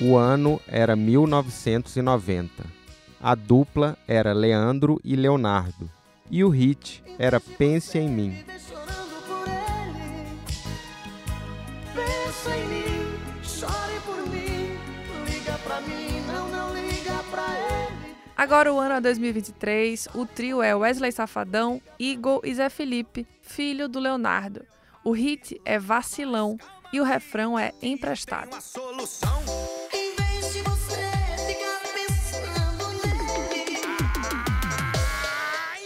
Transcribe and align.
O 0.00 0.16
ano 0.16 0.60
era 0.66 0.96
1990. 0.96 2.64
A 3.20 3.34
dupla 3.34 3.96
era 4.08 4.32
Leandro 4.32 5.00
e 5.04 5.14
Leonardo. 5.14 5.88
E 6.30 6.42
o 6.42 6.48
hit 6.48 7.02
era 7.18 7.38
Pense 7.38 7.96
em 7.96 8.08
Mim. 8.08 8.44
Agora 18.36 18.72
o 18.72 18.80
ano 18.80 18.96
é 18.96 19.00
2023, 19.00 20.08
o 20.12 20.26
trio 20.26 20.60
é 20.60 20.74
Wesley 20.74 21.12
Safadão, 21.12 21.80
Igor 21.98 22.40
e 22.42 22.52
Zé 22.52 22.68
Felipe, 22.68 23.26
filho 23.40 23.88
do 23.88 24.00
Leonardo. 24.00 24.66
O 25.04 25.12
hit 25.12 25.58
é 25.64 25.78
Vacilão 25.78 26.58
e 26.92 27.00
o 27.00 27.04
refrão 27.04 27.58
é 27.58 27.72
Emprestado. 27.80 28.56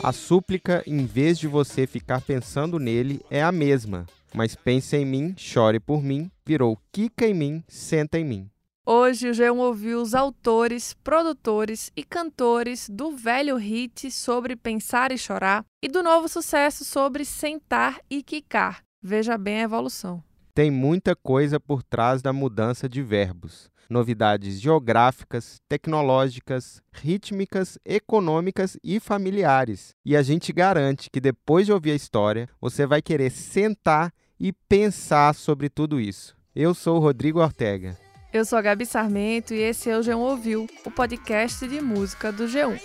A 0.02 0.12
súplica, 0.12 0.83
em 0.87 1.05
vez 1.05 1.38
de 1.38 1.48
você 1.48 1.84
ficar 1.84 2.20
pensando 2.20 2.79
nele, 2.79 3.20
é 3.29 3.43
a 3.43 3.51
mesma. 3.51 4.06
Mas 4.33 4.55
pense 4.55 4.97
em 4.97 5.05
mim, 5.05 5.34
chore 5.37 5.80
por 5.80 6.02
mim, 6.02 6.30
virou 6.47 6.79
quica 6.93 7.27
em 7.27 7.34
mim, 7.34 7.65
senta 7.66 8.16
em 8.16 8.25
mim. 8.25 8.48
Hoje 8.87 9.29
o 9.29 9.33
G1 9.33 9.56
ouviu 9.56 10.01
os 10.01 10.15
autores, 10.15 10.95
produtores 11.03 11.91
e 11.97 12.05
cantores 12.05 12.89
do 12.89 13.11
velho 13.11 13.56
hit 13.56 14.11
sobre 14.11 14.55
pensar 14.55 15.11
e 15.11 15.19
chorar 15.19 15.64
e 15.83 15.89
do 15.89 16.03
novo 16.03 16.28
sucesso 16.28 16.84
sobre 16.84 17.25
sentar 17.25 18.01
e 18.08 18.23
quicar. 18.23 18.83
Veja 19.03 19.36
bem 19.36 19.61
a 19.61 19.64
evolução. 19.64 20.23
Tem 20.59 20.73
muita 20.73 21.14
coisa 21.14 21.61
por 21.61 21.84
trás 21.84 22.20
da 22.20 22.33
mudança 22.33 22.89
de 22.89 23.01
verbos. 23.01 23.70
Novidades 23.89 24.61
geográficas, 24.61 25.61
tecnológicas, 25.69 26.83
rítmicas, 26.92 27.78
econômicas 27.84 28.77
e 28.83 28.98
familiares. 28.98 29.95
E 30.05 30.17
a 30.17 30.23
gente 30.25 30.53
garante 30.53 31.11
que 31.11 31.20
depois 31.20 31.64
de 31.64 31.73
ouvir 31.73 31.92
a 31.92 31.95
história, 31.95 32.48
você 32.61 32.84
vai 32.86 33.01
querer 33.01 33.31
sentar 33.31 34.12
e 34.36 34.53
pensar 34.53 35.33
sobre 35.33 35.69
tudo 35.69 36.01
isso. 36.01 36.36
Eu 36.56 36.75
sou 36.75 36.97
o 36.97 37.01
Rodrigo 37.01 37.41
Ortega. 37.41 37.97
Eu 38.33 38.45
sou 38.45 38.59
a 38.59 38.62
Gabi 38.62 38.84
Sarmento 38.84 39.55
e 39.55 39.61
esse 39.61 39.89
é 39.89 39.97
o 39.97 40.01
G1 40.01 40.17
Ouviu, 40.17 40.67
o 40.84 40.91
podcast 40.91 41.69
de 41.69 41.81
música 41.81 42.33
do 42.33 42.47
G1. 42.47 42.81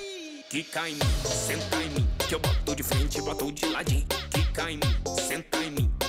Quica 0.48 0.88
em 0.88 0.94
mim, 0.94 1.00
senta 1.26 1.78
em 1.78 1.90
mim, 1.90 2.08
que 2.30 2.36
eu 2.36 2.40
boto 2.40 2.76
de 2.76 2.84
frente 2.84 3.20
boto 3.20 3.52
de 3.52 3.66
ladinho. 3.66 4.06
Quica 4.30 4.70
em 4.70 4.78
mim, 4.78 5.03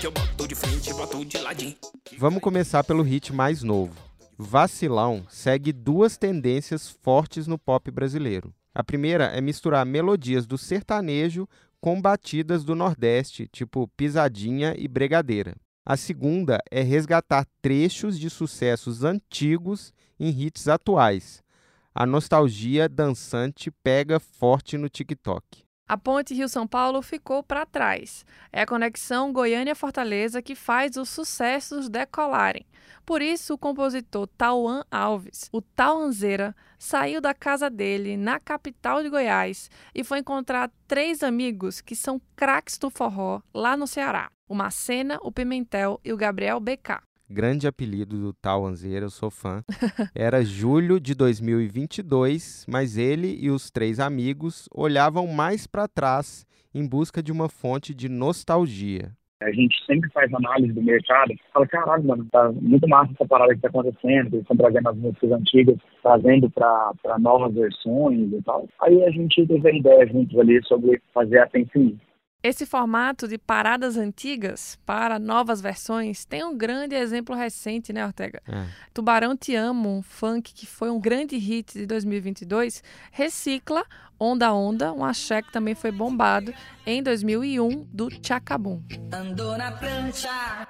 eu 0.04 0.12
boto 0.12 0.46
de 0.46 0.54
frente 0.54 0.92
boto 0.92 1.24
de 1.24 1.38
ladinho. 1.38 1.74
Vamos 2.18 2.42
começar 2.42 2.84
pelo 2.84 3.02
hit 3.02 3.32
mais 3.32 3.62
novo. 3.62 3.94
Vacilão 4.36 5.24
segue 5.30 5.72
duas 5.72 6.18
tendências 6.18 6.90
fortes 7.02 7.46
no 7.46 7.58
pop 7.58 7.90
brasileiro. 7.90 8.52
A 8.74 8.84
primeira 8.84 9.24
é 9.26 9.40
misturar 9.40 9.86
melodias 9.86 10.46
do 10.46 10.58
sertanejo 10.58 11.48
com 11.80 12.00
batidas 12.00 12.64
do 12.64 12.74
Nordeste, 12.74 13.48
tipo 13.48 13.88
pisadinha 13.96 14.74
e 14.76 14.86
bregadeira. 14.86 15.56
A 15.86 15.96
segunda 15.96 16.58
é 16.70 16.82
resgatar 16.82 17.46
trechos 17.62 18.18
de 18.18 18.28
sucessos 18.28 19.04
antigos 19.04 19.92
em 20.20 20.28
hits 20.28 20.68
atuais. 20.68 21.42
A 21.94 22.04
nostalgia 22.04 22.88
dançante 22.88 23.70
pega 23.82 24.18
forte 24.20 24.76
no 24.76 24.88
TikTok. 24.88 25.63
A 25.86 25.98
ponte 25.98 26.32
Rio-São 26.32 26.66
Paulo 26.66 27.02
ficou 27.02 27.42
para 27.42 27.66
trás. 27.66 28.24
É 28.50 28.62
a 28.62 28.66
conexão 28.66 29.30
Goiânia-Fortaleza 29.30 30.40
que 30.40 30.54
faz 30.54 30.96
os 30.96 31.10
sucessos 31.10 31.90
decolarem. 31.90 32.64
Por 33.04 33.20
isso, 33.20 33.52
o 33.52 33.58
compositor 33.58 34.26
Tauan 34.28 34.82
Alves, 34.90 35.50
o 35.52 35.60
Tauanzeira, 35.60 36.56
saiu 36.78 37.20
da 37.20 37.34
casa 37.34 37.68
dele, 37.68 38.16
na 38.16 38.40
capital 38.40 39.02
de 39.02 39.10
Goiás, 39.10 39.70
e 39.94 40.02
foi 40.02 40.20
encontrar 40.20 40.70
três 40.88 41.22
amigos 41.22 41.82
que 41.82 41.94
são 41.94 42.18
craques 42.34 42.78
do 42.78 42.88
forró 42.88 43.42
lá 43.52 43.76
no 43.76 43.86
Ceará: 43.86 44.30
o 44.48 44.54
Macena, 44.54 45.18
o 45.20 45.30
Pimentel 45.30 46.00
e 46.02 46.14
o 46.14 46.16
Gabriel 46.16 46.60
BK 46.60 47.02
grande 47.28 47.66
apelido 47.66 48.18
do 48.18 48.32
tal 48.32 48.66
Anzeira, 48.66 49.06
eu 49.06 49.10
sou 49.10 49.30
fã. 49.30 49.62
Era 50.14 50.44
julho 50.44 51.00
de 51.00 51.14
2022, 51.14 52.66
mas 52.68 52.96
ele 52.96 53.38
e 53.40 53.50
os 53.50 53.70
três 53.70 54.00
amigos 54.00 54.68
olhavam 54.72 55.26
mais 55.26 55.66
para 55.66 55.88
trás 55.88 56.46
em 56.74 56.86
busca 56.86 57.22
de 57.22 57.32
uma 57.32 57.48
fonte 57.48 57.94
de 57.94 58.08
nostalgia. 58.08 59.12
A 59.42 59.50
gente 59.50 59.76
sempre 59.84 60.10
faz 60.10 60.32
análise 60.32 60.72
do 60.72 60.82
mercado, 60.82 61.34
fala, 61.52 61.66
caralho, 61.66 62.04
mano, 62.04 62.26
tá 62.32 62.50
muito 62.52 62.88
massa 62.88 63.12
essa 63.12 63.26
parada 63.26 63.54
que 63.54 63.60
tá 63.60 63.68
acontecendo, 63.68 64.28
eles 64.28 64.40
estão 64.40 64.56
trazendo 64.56 64.88
as 64.88 64.96
músicas 64.96 65.32
antigas, 65.32 65.76
trazendo 66.02 66.50
para 66.50 67.18
novas 67.18 67.52
versões 67.52 68.32
e 68.32 68.42
tal. 68.42 68.66
Aí 68.80 69.04
a 69.04 69.10
gente 69.10 69.46
teve 69.46 69.68
a 69.68 69.76
ideia 69.76 70.06
juntos 70.06 70.38
ali 70.38 70.62
sobre 70.64 71.00
fazer 71.12 71.40
a 71.40 71.46
Pense 71.46 71.98
esse 72.44 72.66
formato 72.66 73.26
de 73.26 73.38
paradas 73.38 73.96
antigas 73.96 74.78
para 74.84 75.18
novas 75.18 75.62
versões 75.62 76.26
tem 76.26 76.44
um 76.44 76.54
grande 76.54 76.94
exemplo 76.94 77.34
recente, 77.34 77.90
né, 77.90 78.04
Ortega? 78.04 78.42
É. 78.46 78.66
Tubarão 78.92 79.34
Te 79.34 79.54
Amo, 79.54 79.88
um 79.88 80.02
funk 80.02 80.52
que 80.52 80.66
foi 80.66 80.90
um 80.90 81.00
grande 81.00 81.38
hit 81.38 81.72
de 81.72 81.86
2022, 81.86 82.84
recicla 83.10 83.82
Onda 84.20 84.52
Onda, 84.52 84.92
um 84.92 85.02
axé 85.02 85.40
que 85.40 85.50
também 85.50 85.74
foi 85.74 85.90
bombado 85.90 86.52
em 86.84 87.02
2001 87.02 87.88
do 87.90 88.10
Chacabum. 88.22 88.82
Andou 89.10 89.56
na 89.56 89.72
prancha, 89.72 90.68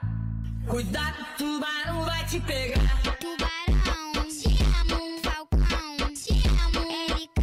cuidado, 0.69 1.27
tubarão 1.37 2.05
vai 2.05 2.25
te 2.25 2.39
pegar. 2.39 3.03
Tubarão, 3.19 4.29
te 4.29 4.47
amo, 4.93 5.19
falcão, 5.25 6.15
te 6.15 6.35
amo, 6.47 6.87
Erika. 7.11 7.43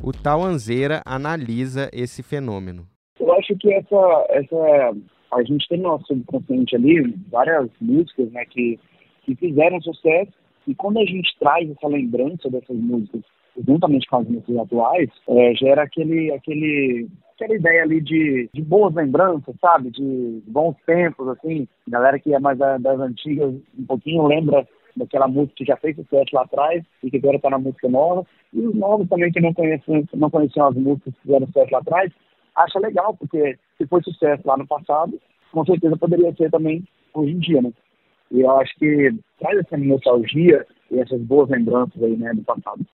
O 0.00 0.12
Tauanzeira 0.12 1.02
analisa 1.04 1.90
esse 1.92 2.22
fenômeno 2.22 2.88
eu 3.20 3.32
acho 3.34 3.56
que 3.56 3.72
essa, 3.72 4.26
essa 4.30 4.96
a 5.32 5.42
gente 5.42 5.68
tem 5.68 5.78
no 5.78 5.88
nosso 5.88 6.06
subconsciente 6.06 6.76
ali 6.76 7.14
várias 7.30 7.68
músicas 7.80 8.30
né, 8.32 8.44
que, 8.46 8.78
que 9.22 9.34
fizeram 9.34 9.80
sucesso 9.80 10.32
e 10.66 10.74
quando 10.74 10.98
a 10.98 11.04
gente 11.04 11.34
traz 11.38 11.70
essa 11.70 11.88
lembrança 11.88 12.50
dessas 12.50 12.76
músicas 12.76 13.22
juntamente 13.66 14.06
com 14.08 14.18
as 14.18 14.28
músicas 14.28 14.56
atuais, 14.56 15.10
é, 15.28 15.54
gera 15.54 15.82
aquele, 15.82 16.32
aquele, 16.32 17.08
aquela 17.34 17.54
ideia 17.54 17.82
ali 17.82 18.00
de, 18.00 18.48
de 18.52 18.62
boas 18.62 18.94
lembranças, 18.94 19.54
sabe? 19.60 19.90
De 19.90 20.42
bons 20.46 20.76
tempos, 20.86 21.28
assim. 21.28 21.66
Galera 21.88 22.18
que 22.18 22.32
é 22.32 22.38
mais 22.38 22.58
das 22.58 23.00
antigas, 23.00 23.54
um 23.78 23.86
pouquinho 23.86 24.26
lembra 24.26 24.66
daquela 24.96 25.28
música 25.28 25.54
que 25.56 25.64
já 25.64 25.76
fez 25.76 25.96
sucesso 25.96 26.30
lá 26.32 26.42
atrás 26.42 26.84
e 27.02 27.10
que 27.10 27.16
agora 27.16 27.36
está 27.36 27.50
na 27.50 27.58
música 27.58 27.88
nova. 27.88 28.26
E 28.52 28.60
os 28.60 28.74
novos 28.74 29.08
também 29.08 29.30
que 29.30 29.40
não 29.40 29.54
conheciam, 29.54 30.04
não 30.14 30.30
conheciam 30.30 30.66
as 30.66 30.76
músicas 30.76 31.14
que 31.14 31.22
fizeram 31.22 31.46
sucesso 31.46 31.72
lá 31.72 31.78
atrás, 31.78 32.12
acha 32.58 32.78
legal, 32.78 33.16
porque 33.16 33.58
se 33.76 33.86
foi 33.86 34.02
sucesso 34.02 34.42
lá 34.46 34.56
no 34.56 34.66
passado, 34.66 35.20
com 35.52 35.64
certeza 35.64 35.96
poderia 35.96 36.34
ser 36.34 36.50
também 36.50 36.84
hoje 37.14 37.32
em 37.32 37.38
dia, 37.38 37.62
né? 37.62 37.72
E 38.30 38.40
eu 38.40 38.50
acho 38.58 38.74
que 38.78 39.10
traz 39.38 39.58
essa 39.58 39.76
nostalgia 39.76 40.66
e 40.90 40.98
essas 40.98 41.20
boas 41.22 41.48
lembranças 41.48 42.02
aí, 42.02 42.16
né, 42.16 42.32
do 42.34 42.42
passado. 42.42 42.84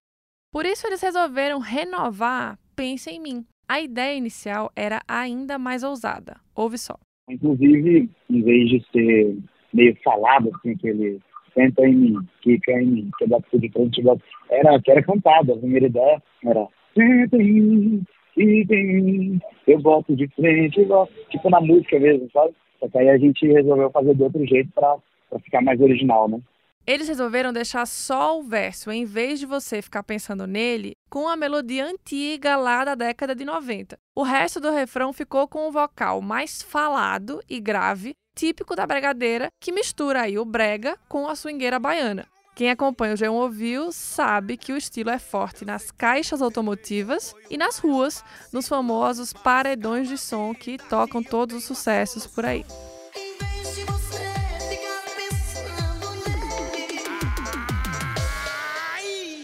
Por 0.51 0.65
isso 0.65 0.87
eles 0.87 1.01
resolveram 1.01 1.59
renovar 1.59 2.57
Pense 2.75 3.09
em 3.09 3.19
Mim. 3.19 3.45
A 3.67 3.81
ideia 3.81 4.15
inicial 4.15 4.71
era 4.75 5.01
ainda 5.07 5.57
mais 5.57 5.83
ousada. 5.83 6.37
Ouve 6.55 6.77
só. 6.77 6.95
Inclusive, 7.29 8.09
em 8.29 8.41
vez 8.41 8.69
de 8.69 8.85
ser 8.91 9.37
meio 9.73 9.97
falado, 10.03 10.51
assim, 10.55 10.71
aquele 10.71 11.19
senta 11.53 11.87
em 11.87 11.95
mim, 11.95 12.27
fica 12.43 12.71
em 12.73 12.85
mim, 12.85 13.11
que 13.17 13.25
dá 13.27 13.37
de 13.37 13.71
frente, 13.71 14.03
era, 14.49 14.79
que 14.81 14.91
era 14.91 15.01
cantado. 15.01 15.53
A 15.53 15.57
primeira 15.57 15.87
ideia 15.87 16.21
era 16.43 16.67
senta 16.93 17.37
em 17.37 17.61
mim, 17.61 18.05
e 18.37 19.39
eu 19.67 19.79
boto 19.79 20.15
de 20.15 20.27
frente, 20.29 20.81
igual, 20.81 21.09
tipo 21.29 21.49
na 21.49 21.61
música 21.61 21.99
mesmo, 21.99 22.29
sabe? 22.31 22.53
Só 22.79 22.89
que 22.89 22.97
aí 22.97 23.09
a 23.09 23.17
gente 23.17 23.47
resolveu 23.47 23.89
fazer 23.91 24.15
de 24.15 24.23
outro 24.23 24.45
jeito 24.45 24.71
para 24.73 24.97
ficar 25.39 25.61
mais 25.61 25.79
original, 25.79 26.27
né? 26.27 26.39
Eles 26.87 27.07
resolveram 27.07 27.51
deixar 27.51 27.87
só 27.87 28.39
o 28.39 28.43
verso, 28.43 28.91
em 28.91 29.05
vez 29.05 29.39
de 29.39 29.47
você 29.47 29.81
ficar 29.81 30.03
pensando 30.03 30.45
nele, 30.45 30.93
com 31.09 31.27
a 31.27 31.35
melodia 31.35 31.83
antiga 31.83 32.55
lá 32.55 32.85
da 32.85 32.93
década 32.93 33.33
de 33.33 33.43
90. 33.43 33.97
O 34.15 34.21
resto 34.21 34.59
do 34.59 34.69
refrão 34.69 35.11
ficou 35.11 35.47
com 35.47 35.67
o 35.67 35.71
vocal 35.71 36.21
mais 36.21 36.61
falado 36.61 37.41
e 37.49 37.59
grave, 37.59 38.13
típico 38.35 38.75
da 38.75 38.85
bregadeira, 38.85 39.47
que 39.59 39.71
mistura 39.71 40.21
aí 40.21 40.37
o 40.37 40.45
brega 40.45 40.95
com 41.09 41.27
a 41.27 41.35
swingueira 41.35 41.79
baiana. 41.79 42.27
Quem 42.55 42.69
acompanha 42.69 43.13
o 43.13 43.17
G1 43.17 43.31
Ouviu 43.33 43.91
sabe 43.91 44.55
que 44.55 44.71
o 44.71 44.77
estilo 44.77 45.09
é 45.09 45.19
forte 45.19 45.65
nas 45.65 45.91
caixas 45.91 46.41
automotivas 46.41 47.35
e 47.49 47.57
nas 47.57 47.79
ruas, 47.79 48.23
nos 48.53 48.65
famosos 48.65 49.33
paredões 49.33 50.07
de 50.07 50.17
som 50.17 50.55
que 50.55 50.77
tocam 50.77 51.21
todos 51.21 51.57
os 51.57 51.63
sucessos 51.65 52.25
por 52.25 52.45
aí. 52.45 52.65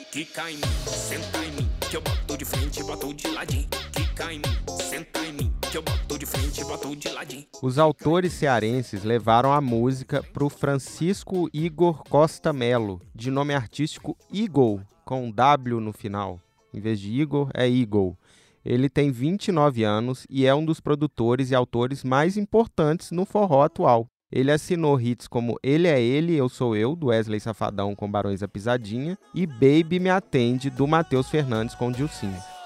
Quica 0.09 0.49
em 0.49 0.55
mim, 0.55 0.61
senta 0.85 1.37
em 1.39 1.51
mim, 1.51 1.69
que 1.89 1.97
eu 1.97 2.01
boto 2.01 2.37
de 2.37 2.45
frente, 2.45 2.83
boto 2.83 3.13
de 3.13 3.27
ladinho. 3.27 3.67
Quica 3.91 4.31
em 4.31 4.39
mim, 4.39 4.79
senta 4.89 5.19
em 5.19 5.33
mim, 5.33 5.50
que 5.71 5.77
eu 5.77 5.81
boto 5.81 6.19
de 6.19 6.25
frente, 6.25 6.61
boto 6.65 6.93
de 6.93 7.07
ladinho. 7.07 7.45
Os 7.63 7.79
autores 7.79 8.33
cearenses 8.33 9.05
levaram 9.05 9.53
a 9.53 9.61
música 9.61 10.21
para 10.21 10.43
o 10.43 10.49
Francisco 10.49 11.49
Igor 11.53 12.03
Costa 12.09 12.51
Melo, 12.51 13.01
de 13.15 13.31
nome 13.31 13.53
artístico 13.53 14.17
Eagle, 14.33 14.81
com 15.05 15.31
W 15.31 15.79
no 15.79 15.93
final. 15.93 16.41
Em 16.73 16.81
vez 16.81 16.99
de 16.99 17.09
Igor, 17.09 17.49
é 17.53 17.69
Eagle. 17.69 18.17
Ele 18.65 18.89
tem 18.89 19.11
29 19.11 19.85
anos 19.85 20.27
e 20.29 20.45
é 20.45 20.53
um 20.53 20.65
dos 20.65 20.81
produtores 20.81 21.51
e 21.51 21.55
autores 21.55 22.03
mais 22.03 22.35
importantes 22.35 23.11
no 23.11 23.25
forró 23.25 23.63
atual. 23.63 24.07
Ele 24.29 24.51
assinou 24.51 24.99
hits 24.99 25.25
como 25.25 25.57
Ele 25.63 25.87
é 25.87 26.01
Ele, 26.01 26.35
Eu 26.35 26.49
Sou 26.49 26.75
Eu, 26.75 26.97
do 26.97 27.07
Wesley 27.07 27.39
Safadão 27.39 27.95
com 27.95 28.11
Barões 28.11 28.41
da 28.41 28.47
Pisadinha, 28.47 29.17
e 29.33 29.47
Baby 29.47 30.01
Me 30.01 30.09
Atende, 30.09 30.69
do 30.69 30.85
Matheus 30.85 31.29
Fernandes 31.29 31.75
com 31.75 31.91
Dilcinho. 31.91 32.60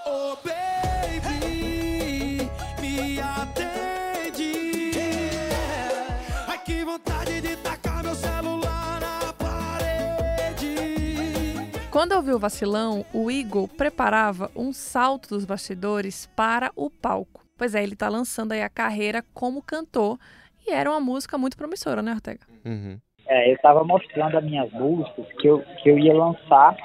Quando 11.95 12.12
eu 12.12 12.21
vi 12.21 12.33
o 12.33 12.38
vacilão, 12.38 13.06
o 13.13 13.31
Igor 13.31 13.69
preparava 13.69 14.51
um 14.53 14.74
salto 14.74 15.30
dos 15.30 15.45
bastidores 15.45 16.25
para 16.36 16.69
o 16.75 16.89
palco. 16.89 17.45
Pois 17.57 17.74
é, 17.74 17.81
ele 17.81 17.94
está 17.94 18.09
lançando 18.09 18.51
aí 18.51 18.62
a 18.62 18.68
carreira 18.68 19.24
como 19.33 19.62
cantor 19.62 20.19
e 20.68 20.74
era 20.74 20.92
uma 20.92 21.00
música 21.00 21.38
muito 21.38 21.56
promissora, 21.56 22.01
né, 22.01 22.12
Ortega? 22.12 22.42
Uhum. 22.65 23.00
É, 23.25 23.50
eu 23.50 23.56
estava 23.56 23.81
mostrando 23.86 24.38
as 24.38 24.44
minhas 24.44 24.69
músicas 24.74 25.25
que 25.39 25.47
eu, 25.47 25.63
que 25.81 25.89
eu 25.89 25.97
ia 25.97 26.13
lançar, 26.13 26.75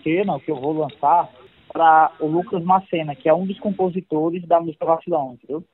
que 0.00 0.24
não, 0.24 0.38
que 0.38 0.52
eu 0.52 0.60
vou 0.60 0.74
lançar 0.74 1.28
para 1.72 2.12
o 2.20 2.28
Lucas 2.28 2.62
Macena, 2.62 3.16
que 3.16 3.28
é 3.28 3.34
um 3.34 3.44
dos 3.44 3.58
compositores 3.58 4.46
da 4.46 4.60
música 4.60 4.86
Vacilão, 4.86 5.32
entendeu? 5.32 5.64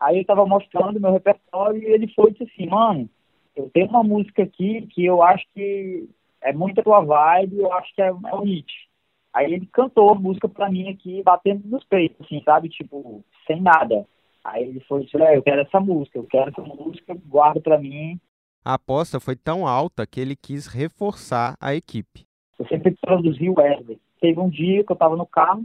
Aí 0.00 0.16
eu 0.16 0.22
estava 0.22 0.46
mostrando 0.46 0.98
meu 0.98 1.12
repertório 1.12 1.82
e 1.82 1.84
ele 1.84 2.10
foi 2.14 2.30
e 2.30 2.32
disse 2.32 2.44
assim, 2.44 2.66
mano, 2.70 3.10
eu 3.54 3.68
tenho 3.74 3.88
uma 3.88 4.02
música 4.02 4.42
aqui 4.42 4.88
que 4.90 5.04
eu 5.04 5.22
acho 5.22 5.44
que 5.54 6.08
é 6.42 6.52
muito 6.52 6.80
a 6.80 6.84
tua 6.84 7.00
vibe, 7.00 7.58
eu 7.58 7.72
acho 7.72 7.94
que 7.94 8.02
é, 8.02 8.08
é 8.08 8.12
um 8.12 8.44
hit. 8.44 8.72
Aí 9.32 9.52
ele 9.52 9.66
cantou 9.72 10.10
a 10.10 10.14
música 10.14 10.48
pra 10.48 10.70
mim 10.70 10.88
aqui, 10.88 11.22
batendo 11.22 11.66
nos 11.68 11.84
peitos, 11.84 12.24
assim, 12.24 12.42
sabe? 12.44 12.68
Tipo, 12.68 13.22
sem 13.46 13.60
nada. 13.60 14.06
Aí 14.42 14.64
ele 14.64 14.80
foi 14.80 15.04
disse, 15.04 15.20
é, 15.20 15.36
eu 15.36 15.42
quero 15.42 15.60
essa 15.60 15.80
música, 15.80 16.18
eu 16.18 16.24
quero 16.24 16.50
essa 16.50 16.62
música, 16.62 17.16
guarda 17.26 17.60
para 17.60 17.78
mim. 17.78 18.18
A 18.64 18.74
aposta 18.74 19.20
foi 19.20 19.36
tão 19.36 19.66
alta 19.66 20.06
que 20.06 20.20
ele 20.20 20.34
quis 20.34 20.66
reforçar 20.66 21.54
a 21.60 21.74
equipe. 21.74 22.26
Eu 22.58 22.66
sempre 22.66 22.96
produzi 23.00 23.48
o 23.48 23.58
Wesley. 23.58 24.00
Teve 24.20 24.40
um 24.40 24.48
dia 24.48 24.82
que 24.82 24.90
eu 24.90 24.96
tava 24.96 25.16
no 25.16 25.26
carro, 25.26 25.64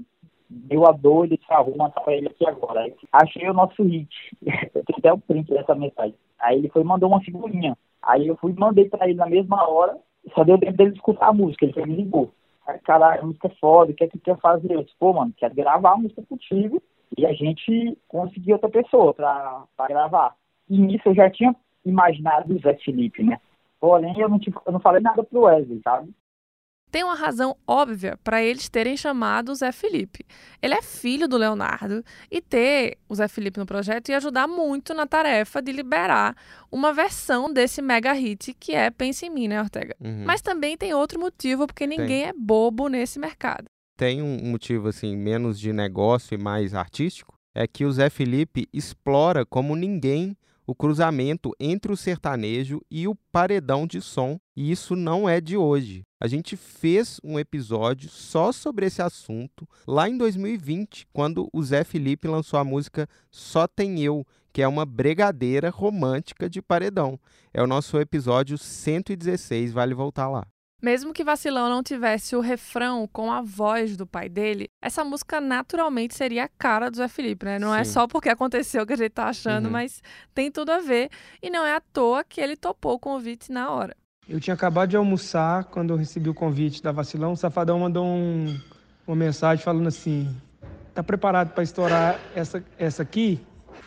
deu 0.50 0.86
a 0.86 0.92
doida, 0.92 1.36
disse, 1.36 1.52
ah, 1.52 1.62
vou 1.62 1.76
mandar 1.76 2.00
pra 2.02 2.14
ele 2.14 2.28
aqui 2.28 2.46
agora. 2.46 2.82
Aí, 2.82 2.96
achei 3.12 3.50
o 3.50 3.54
nosso 3.54 3.82
hit. 3.84 4.10
eu 4.44 4.84
tenho 4.84 5.00
até 5.00 5.14
o 5.14 5.18
print 5.18 5.50
dessa 5.50 5.74
mensagem. 5.74 6.16
Aí 6.40 6.60
ele 6.60 6.70
foi 6.70 6.82
e 6.82 6.86
mandou 6.86 7.10
uma 7.10 7.22
figurinha. 7.22 7.78
Aí 8.02 8.28
eu 8.28 8.36
fui 8.36 8.52
e 8.52 8.60
mandei 8.60 8.90
pra 8.90 9.08
ele 9.08 9.16
na 9.16 9.26
mesma 9.26 9.68
hora, 9.68 9.98
só 10.34 10.44
deu 10.44 10.58
tempo 10.58 10.78
dele 10.78 10.94
escutar 10.94 11.28
a 11.28 11.34
música, 11.34 11.66
ele 11.66 11.86
me 11.86 11.96
ligou. 11.96 12.32
Aí, 12.68 12.80
caralho, 12.80 13.22
a 13.22 13.26
música 13.26 13.48
é 13.48 13.56
foda, 13.60 13.92
o 13.92 13.96
que 13.96 14.04
é 14.04 14.08
que 14.08 14.18
tu 14.18 14.24
quer 14.24 14.38
fazer? 14.38 14.72
Eu 14.72 14.84
disse, 14.84 14.96
pô, 14.98 15.14
mano, 15.14 15.34
quero 15.36 15.54
gravar 15.54 15.94
a 15.94 15.98
música 15.98 16.24
contigo 16.28 16.82
e 17.18 17.26
a 17.26 17.34
gente 17.34 17.98
conseguiu 18.08 18.56
outra 18.56 18.70
pessoa 18.70 19.14
para 19.14 19.88
gravar. 19.88 20.36
E 20.70 20.78
nisso 20.78 21.10
eu 21.10 21.16
já 21.16 21.30
tinha 21.30 21.56
imaginado 21.86 22.54
o 22.54 22.60
Zé 22.60 22.74
Felipe, 22.76 23.24
né? 23.24 23.38
Porém, 23.80 24.18
eu 24.18 24.30
não, 24.30 24.40
eu 24.66 24.72
não 24.72 24.80
falei 24.80 25.02
nada 25.02 25.24
pro 25.24 25.42
Wesley, 25.42 25.82
sabe? 25.84 26.10
Tem 26.94 27.04
uma 27.04 27.16
razão 27.16 27.58
óbvia 27.66 28.20
para 28.24 28.44
eles 28.44 28.70
terem 28.70 28.96
chamado 28.96 29.52
o 29.52 29.56
Zé 29.56 29.72
Felipe. 29.72 30.24
Ele 30.62 30.76
é 30.76 30.82
filho 30.84 31.28
do 31.28 31.38
Leonardo 31.38 32.06
e 32.30 32.40
ter 32.40 33.00
o 33.10 33.16
Zé 33.16 33.28
Felipe 33.28 33.60
no 33.60 33.66
projeto 33.66 34.10
ia 34.10 34.18
ajudar 34.18 34.48
muito 34.48 34.94
na 34.94 35.08
tarefa 35.08 35.60
de 35.60 35.72
liberar 35.72 36.38
uma 36.72 36.94
versão 36.94 37.52
desse 37.52 37.82
mega 37.82 38.14
hit 38.14 38.54
que 38.60 38.74
é 38.74 38.92
Pense 38.92 39.26
em 39.26 39.32
Mim, 39.32 39.48
né, 39.48 39.60
Ortega? 39.60 39.96
Uhum. 40.00 40.24
Mas 40.24 40.44
também 40.44 40.78
tem 40.78 40.94
outro 40.94 41.20
motivo, 41.20 41.66
porque 41.66 41.88
ninguém 41.88 42.08
tem. 42.08 42.26
é 42.26 42.34
bobo 42.34 42.88
nesse 42.88 43.18
mercado 43.18 43.66
tem 43.96 44.22
um 44.22 44.50
motivo 44.50 44.88
assim 44.88 45.16
menos 45.16 45.60
de 45.60 45.72
negócio 45.72 46.36
e 46.36 46.38
mais 46.38 46.74
artístico, 46.74 47.38
é 47.56 47.68
que 47.68 47.86
o 47.86 47.92
Zé 47.92 48.10
Felipe 48.10 48.68
explora 48.74 49.46
como 49.46 49.76
ninguém 49.76 50.36
o 50.66 50.74
cruzamento 50.74 51.52
entre 51.60 51.92
o 51.92 51.98
sertanejo 51.98 52.82
e 52.90 53.08
o 53.08 53.16
paredão 53.32 53.86
de 53.86 54.02
som, 54.02 54.40
e 54.56 54.72
isso 54.72 54.96
não 54.96 55.28
é 55.28 55.42
de 55.42 55.58
hoje. 55.58 56.04
A 56.20 56.28
gente 56.28 56.56
fez 56.56 57.20
um 57.24 57.38
episódio 57.38 58.10
só 58.10 58.52
sobre 58.52 58.86
esse 58.86 59.02
assunto 59.02 59.68
lá 59.88 60.08
em 60.08 60.18
2020, 60.18 61.08
quando 61.12 61.50
o 61.52 61.64
Zé 61.64 61.84
Felipe 61.84 62.28
lançou 62.28 62.60
a 62.60 62.64
música 62.64 63.08
Só 63.30 63.68
Tem 63.68 64.02
Eu, 64.02 64.26
que 64.54 64.62
é 64.62 64.68
uma 64.68 64.86
bregadeira 64.86 65.70
romântica 65.70 66.50
de 66.50 66.62
paredão. 66.62 67.20
É 67.54 67.62
o 67.62 67.68
nosso 67.68 68.00
episódio 68.00 68.58
116, 68.58 69.74
vale 69.74 69.94
voltar 69.94 70.30
lá. 70.30 70.46
Mesmo 70.84 71.14
que 71.14 71.24
Vacilão 71.24 71.70
não 71.70 71.82
tivesse 71.82 72.36
o 72.36 72.42
refrão 72.42 73.08
com 73.08 73.32
a 73.32 73.42
voz 73.42 73.96
do 73.96 74.06
pai 74.06 74.28
dele, 74.28 74.68
essa 74.82 75.02
música 75.02 75.40
naturalmente 75.40 76.14
seria 76.14 76.44
a 76.44 76.50
cara 76.50 76.92
do 76.92 76.98
Zé 76.98 77.08
Felipe, 77.08 77.46
né? 77.46 77.58
Não 77.58 77.74
é 77.74 77.86
Sim. 77.86 77.90
é 77.90 77.94
só 77.94 78.06
porque 78.06 78.28
aconteceu 78.28 78.86
que 78.86 78.92
a 78.92 78.98
gente 78.98 79.12
tá 79.12 79.30
achando, 79.30 79.68
uhum. 79.68 79.72
mas 79.72 80.02
tem 80.36 80.52
tudo 80.52 80.72
a 80.72 80.80
ver. 80.80 81.10
E 81.42 81.50
não 81.50 81.66
é 81.66 81.74
à 81.74 81.80
toa 81.80 82.22
que 82.26 82.42
ele 82.42 82.58
topou 82.58 82.96
o 82.96 83.00
convite 83.00 83.50
na 83.50 83.72
hora. 83.72 83.96
Eu 84.28 84.42
tinha 84.42 84.54
acabado 84.54 84.90
de 84.90 84.98
almoçar 84.98 85.64
quando 85.64 85.92
eu 85.92 85.96
recebi 85.96 86.30
o 86.30 86.34
convite 86.34 86.84
da 86.84 86.92
Vacilão. 86.92 87.32
O 87.32 87.38
Safadão 87.38 87.80
mandou 87.80 88.06
um, 88.06 88.60
uma 89.08 89.16
mensagem 89.16 89.64
falando 89.64 89.88
assim: 89.88 90.36
tá 90.94 91.02
preparado 91.02 91.54
para 91.54 91.64
estourar 91.64 92.20
essa, 92.36 92.62
essa 92.78 93.04
aqui? 93.04 93.40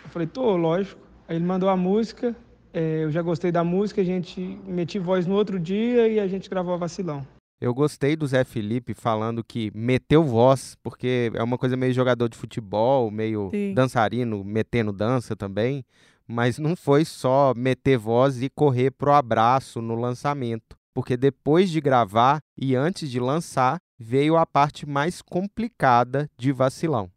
Eu 0.02 0.10
falei: 0.10 0.26
tô, 0.26 0.56
lógico. 0.56 0.98
Aí 1.28 1.36
ele 1.36 1.44
mandou 1.44 1.68
a 1.68 1.76
música, 1.76 2.34
é, 2.76 3.04
eu 3.04 3.10
já 3.10 3.22
gostei 3.22 3.50
da 3.50 3.64
música, 3.64 4.02
a 4.02 4.04
gente 4.04 4.38
meti 4.66 4.98
voz 4.98 5.26
no 5.26 5.34
outro 5.34 5.58
dia 5.58 6.06
e 6.08 6.20
a 6.20 6.26
gente 6.28 6.50
gravou 6.50 6.74
a 6.74 6.76
Vacilão. 6.76 7.26
Eu 7.58 7.72
gostei 7.72 8.14
do 8.14 8.26
Zé 8.26 8.44
Felipe 8.44 8.92
falando 8.92 9.42
que 9.42 9.72
meteu 9.74 10.22
voz, 10.22 10.76
porque 10.82 11.32
é 11.34 11.42
uma 11.42 11.56
coisa 11.56 11.74
meio 11.74 11.94
jogador 11.94 12.28
de 12.28 12.36
futebol, 12.36 13.10
meio 13.10 13.48
Sim. 13.50 13.72
dançarino, 13.72 14.44
metendo 14.44 14.92
dança 14.92 15.34
também. 15.34 15.82
Mas 16.28 16.58
não 16.58 16.76
foi 16.76 17.06
só 17.06 17.54
meter 17.56 17.96
voz 17.96 18.42
e 18.42 18.50
correr 18.50 18.90
pro 18.90 19.12
abraço 19.12 19.80
no 19.80 19.94
lançamento. 19.94 20.76
Porque 20.92 21.16
depois 21.16 21.70
de 21.70 21.80
gravar 21.80 22.40
e 22.58 22.76
antes 22.76 23.10
de 23.10 23.18
lançar, 23.18 23.78
veio 23.98 24.36
a 24.36 24.44
parte 24.44 24.86
mais 24.86 25.22
complicada 25.22 26.28
de 26.36 26.52
vacilão. 26.52 27.10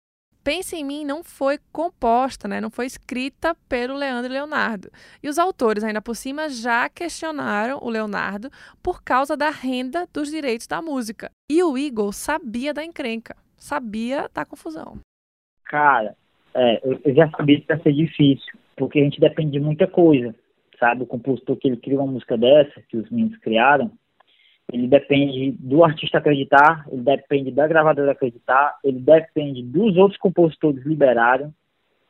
Pensa 0.43 0.75
em 0.75 0.83
Mim 0.83 1.05
não 1.05 1.23
foi 1.23 1.57
composta, 1.71 2.47
né? 2.47 2.61
não 2.61 2.69
foi 2.69 2.85
escrita 2.85 3.55
pelo 3.67 3.95
Leandro 3.95 4.31
e 4.31 4.33
Leonardo. 4.33 4.89
E 5.21 5.27
os 5.27 5.37
autores, 5.37 5.83
ainda 5.83 6.01
por 6.01 6.15
cima, 6.15 6.49
já 6.49 6.87
questionaram 6.89 7.79
o 7.81 7.89
Leonardo 7.89 8.49
por 8.81 9.03
causa 9.03 9.35
da 9.35 9.49
renda 9.49 10.07
dos 10.13 10.29
direitos 10.29 10.65
da 10.67 10.81
música. 10.81 11.29
E 11.49 11.61
o 11.61 11.77
Eagle 11.77 12.13
sabia 12.13 12.73
da 12.73 12.83
encrenca, 12.83 13.35
sabia 13.57 14.29
da 14.33 14.45
confusão. 14.45 14.99
Cara, 15.65 16.15
é, 16.53 16.81
eu 16.83 17.13
já 17.13 17.29
sabia 17.31 17.59
que 17.61 17.71
ia 17.71 17.79
ser 17.81 17.93
difícil, 17.93 18.59
porque 18.75 18.99
a 18.99 19.03
gente 19.03 19.19
depende 19.19 19.51
de 19.51 19.59
muita 19.59 19.87
coisa, 19.87 20.33
sabe? 20.79 21.03
O 21.03 21.07
compositor 21.07 21.57
que 21.57 21.67
ele 21.67 21.77
cria 21.77 21.99
uma 21.99 22.11
música 22.11 22.37
dessa, 22.37 22.81
que 22.87 22.97
os 22.97 23.09
meninos 23.09 23.37
criaram, 23.39 23.91
ele 24.71 24.87
depende 24.87 25.51
do 25.59 25.83
artista 25.83 26.19
acreditar, 26.19 26.85
ele 26.91 27.01
depende 27.01 27.51
da 27.51 27.67
gravadora 27.67 28.11
acreditar, 28.11 28.77
ele 28.83 28.99
depende 28.99 29.63
dos 29.63 29.97
outros 29.97 30.19
compositores 30.19 30.85
liberarem. 30.85 31.53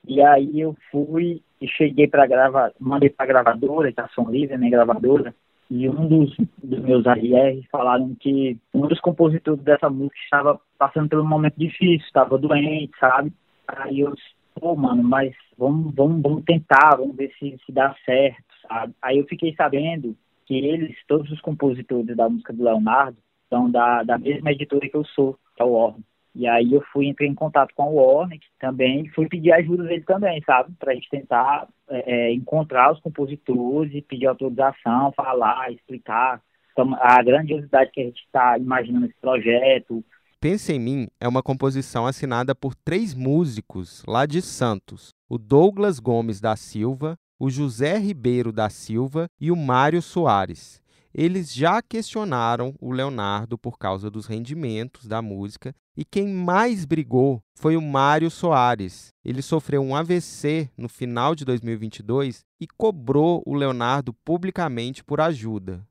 E 0.07 0.21
aí 0.21 0.59
eu 0.59 0.75
fui 0.91 1.41
e 1.61 1.67
cheguei 1.67 2.07
para 2.07 2.25
gravar, 2.25 2.71
mandei 2.79 3.09
para 3.09 3.25
a 3.25 3.27
gravadora, 3.27 3.89
Estação 3.89 4.29
Livre, 4.29 4.57
minha 4.57 4.71
gravadora, 4.71 5.33
e 5.69 5.87
um 5.87 6.07
dos, 6.07 6.35
dos 6.63 6.79
meus 6.79 7.05
ARs 7.05 7.65
falaram 7.71 8.15
que 8.19 8.57
um 8.73 8.87
dos 8.87 8.99
compositores 8.99 9.61
dessa 9.61 9.89
música 9.89 10.17
estava 10.23 10.59
passando 10.77 11.09
por 11.09 11.19
um 11.19 11.27
momento 11.27 11.55
difícil, 11.57 12.05
estava 12.05 12.37
doente, 12.37 12.91
sabe? 12.99 13.31
Aí 13.67 13.99
eu 13.99 14.15
disse, 14.15 14.29
pô, 14.59 14.75
mano, 14.75 15.03
mas 15.03 15.33
vamos, 15.57 15.93
vamos, 15.93 16.21
vamos 16.21 16.43
tentar, 16.43 16.95
vamos 16.97 17.15
ver 17.15 17.31
se, 17.37 17.57
se 17.65 17.71
dá 17.71 17.95
certo, 18.03 18.43
sabe? 18.67 18.93
Aí 19.01 19.19
eu 19.19 19.25
fiquei 19.25 19.53
sabendo 19.53 20.15
que 20.49 20.57
eles, 20.57 20.97
todos 21.07 21.31
os 21.31 21.39
compositores 21.41 22.17
da 22.17 22.27
música 22.27 22.51
do 22.51 22.63
Leonardo, 22.63 23.19
são 23.47 23.69
da, 23.69 24.01
da 24.01 24.17
mesma 24.17 24.51
editora 24.51 24.89
que 24.89 24.97
eu 24.97 25.05
sou, 25.05 25.37
que 25.55 25.61
é 25.61 25.63
o 25.63 25.73
Warner. 25.73 26.01
E 26.33 26.47
aí 26.47 26.73
eu 26.73 26.81
fui 26.91 27.05
entrei 27.05 27.29
em 27.29 27.35
contato 27.35 27.71
com 27.75 27.83
o 27.83 27.95
Warner 27.95 28.39
também, 28.59 29.07
fui 29.09 29.27
pedir 29.27 29.51
ajuda 29.51 29.83
dele 29.83 30.03
também, 30.03 30.41
sabe? 30.43 30.73
Pra 30.79 30.95
gente 30.95 31.07
tentar 31.07 31.67
é, 31.87 32.29
é, 32.29 32.33
encontrar 32.33 32.91
os 32.91 32.99
compositores 32.99 33.93
e 33.93 34.01
pedir 34.01 34.25
autorização, 34.25 35.11
falar, 35.11 35.71
explicar 35.71 36.41
então, 36.71 36.95
a 36.99 37.21
grandiosidade 37.21 37.91
que 37.91 38.01
a 38.01 38.05
gente 38.05 38.23
está 38.23 38.57
imaginando 38.57 39.05
esse 39.05 39.15
projeto. 39.21 40.03
Pensa 40.39 40.73
em 40.73 40.79
Mim 40.79 41.07
é 41.19 41.27
uma 41.27 41.43
composição 41.43 42.07
assinada 42.07 42.55
por 42.55 42.73
três 42.73 43.13
músicos 43.13 44.03
lá 44.07 44.25
de 44.25 44.41
Santos: 44.41 45.09
o 45.29 45.37
Douglas 45.37 45.99
Gomes 45.99 46.41
da 46.41 46.55
Silva, 46.55 47.17
o 47.39 47.49
José 47.49 47.97
Ribeiro 47.97 48.51
da 48.51 48.69
Silva 48.69 49.29
e 49.39 49.49
o 49.49 49.55
Mário 49.55 50.01
Soares. 50.01 50.81
eles 51.11 51.51
já 51.51 51.81
questionaram 51.81 52.75
o 52.79 52.91
Leonardo 52.91 53.57
por 53.57 53.79
causa 53.79 54.11
dos 54.11 54.27
rendimentos 54.27 55.07
da 55.07 55.21
música 55.21 55.73
e 55.97 56.05
quem 56.05 56.27
mais 56.27 56.85
brigou 56.85 57.41
foi 57.55 57.75
o 57.75 57.81
Mário 57.81 58.29
Soares. 58.29 59.13
Ele 59.25 59.41
sofreu 59.41 59.81
um 59.81 59.95
AVC 59.95 60.69
no 60.77 60.87
final 60.87 61.33
de 61.33 61.43
2022 61.45 62.45
e 62.59 62.67
cobrou 62.67 63.41
o 63.45 63.55
Leonardo 63.55 64.13
publicamente 64.13 65.03
por 65.03 65.19
ajuda. 65.19 65.85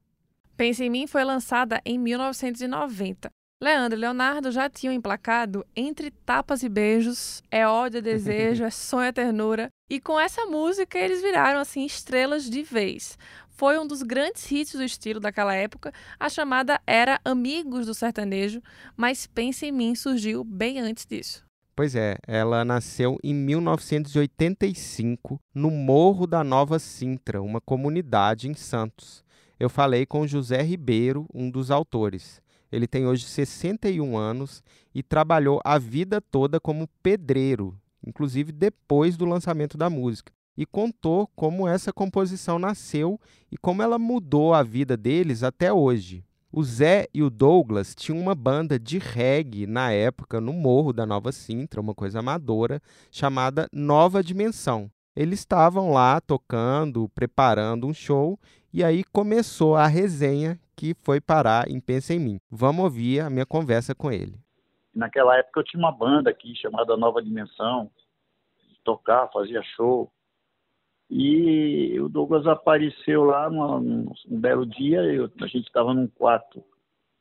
Pense 0.57 0.85
em 0.85 0.91
Mim 0.91 1.07
foi 1.07 1.25
lançada 1.25 1.81
em 1.85 1.99
1990. 1.99 3.31
Leandro 3.61 3.99
e 3.99 4.01
Leonardo 4.01 4.53
já 4.53 4.71
tinham 4.71 4.93
emplacado 4.93 5.67
Entre 5.75 6.11
Tapas 6.11 6.63
e 6.63 6.69
Beijos, 6.69 7.43
É 7.51 7.67
Ódio, 7.67 7.99
é 7.99 8.03
Desejo, 8.03 8.63
É 8.65 8.71
Sonho, 8.71 9.09
é 9.09 9.13
Ternura. 9.13 9.69
E 9.91 10.01
com 10.01 10.19
essa 10.19 10.47
música 10.47 10.99
eles 10.99 11.21
viraram 11.21 11.59
assim 11.59 11.85
estrelas 11.85 12.49
de 12.49 12.63
vez 12.63 13.19
foi 13.59 13.77
um 13.77 13.87
dos 13.87 14.03
grandes 14.05 14.49
hits 14.53 14.75
do 14.75 14.85
estilo 14.85 15.19
daquela 15.19 15.53
época, 15.53 15.93
a 16.21 16.29
chamada 16.29 16.81
era 16.87 17.21
Amigos 17.25 17.87
do 17.87 17.95
Sertanejo, 17.95 18.63
mas 18.97 19.27
Pense 19.27 19.67
em 19.67 19.73
Mim 19.73 19.97
surgiu 19.97 20.45
bem 20.45 20.79
antes 20.79 21.05
disso. 21.05 21.45
Pois 21.75 21.97
é, 21.97 22.17
ela 22.25 22.65
nasceu 22.65 23.19
em 23.23 23.35
1985 23.35 25.41
no 25.53 25.73
Morro 25.73 26.25
da 26.25 26.45
Nova 26.45 26.79
Sintra, 26.79 27.43
uma 27.43 27.61
comunidade 27.61 28.49
em 28.49 28.55
Santos. 28.55 29.25
Eu 29.59 29.69
falei 29.69 30.07
com 30.07 30.25
José 30.25 30.63
Ribeiro, 30.63 31.27
um 31.35 31.51
dos 31.51 31.73
autores. 31.73 32.41
Ele 32.71 32.87
tem 32.87 33.07
hoje 33.07 33.25
61 33.25 34.17
anos 34.17 34.63
e 34.95 35.03
trabalhou 35.03 35.61
a 35.65 35.79
vida 35.79 36.21
toda 36.21 36.61
como 36.61 36.89
pedreiro, 37.03 37.79
inclusive 38.07 38.53
depois 38.53 39.17
do 39.17 39.25
lançamento 39.25 39.77
da 39.79 39.89
música 39.89 40.33
e 40.59 40.67
contou 40.67 41.29
como 41.37 41.69
essa 41.69 41.93
composição 41.93 42.59
nasceu 42.59 43.21
e 43.49 43.57
como 43.57 43.81
ela 43.81 43.97
mudou 43.97 44.53
a 44.53 44.65
vida 44.65 44.97
deles 44.97 45.45
até 45.45 45.73
hoje. 45.73 46.25
O 46.51 46.65
Zé 46.65 47.07
e 47.15 47.23
o 47.23 47.31
Douglas 47.31 47.95
tinham 47.95 48.19
uma 48.19 48.35
banda 48.35 48.77
de 48.77 48.99
reggae 48.99 49.69
na 49.69 49.93
época 49.93 50.41
no 50.41 50.53
Morro 50.53 50.93
da 50.93 51.07
Nova 51.07 51.31
Sintra, 51.31 51.81
uma 51.81 51.95
coisa 51.95 52.19
amadora, 52.19 52.83
chamada 53.09 53.69
Nova 53.73 54.21
Dimensão. 54.21 54.91
Eles 55.15 55.39
estavam 55.39 55.93
lá 55.93 56.21
tocando, 56.21 57.09
preparando 57.11 57.87
um 57.87 57.95
show, 57.95 58.37
e 58.73 58.83
aí 58.83 59.05
começou 59.13 59.77
a 59.77 59.87
resenha 59.87 60.59
que 60.79 60.95
foi 61.03 61.21
parar 61.21 61.69
em 61.69 61.81
Pensa 61.81 62.15
em 62.15 62.21
Mim. 62.21 62.41
Vamos 62.49 62.85
ouvir 62.85 63.19
a 63.21 63.29
minha 63.29 63.45
conversa 63.45 63.97
com 63.97 64.13
ele. 64.13 64.39
Naquela 64.95 65.37
época 65.37 65.59
eu 65.59 65.65
tinha 65.65 65.81
uma 65.81 65.91
banda 65.91 66.31
aqui 66.31 66.55
chamada 66.55 66.97
Nova 66.97 67.21
Dimensão, 67.21 67.91
tocar, 68.85 69.29
fazia 69.33 69.61
show. 69.75 70.09
E 71.11 71.99
o 72.01 72.09
Douglas 72.09 72.47
apareceu 72.47 73.25
lá 73.25 73.51
num, 73.51 74.13
belo 74.29 74.65
dia, 74.65 75.01
eu, 75.01 75.29
a 75.41 75.47
gente 75.47 75.67
estava 75.67 75.93
num 75.93 76.07
quarto, 76.07 76.63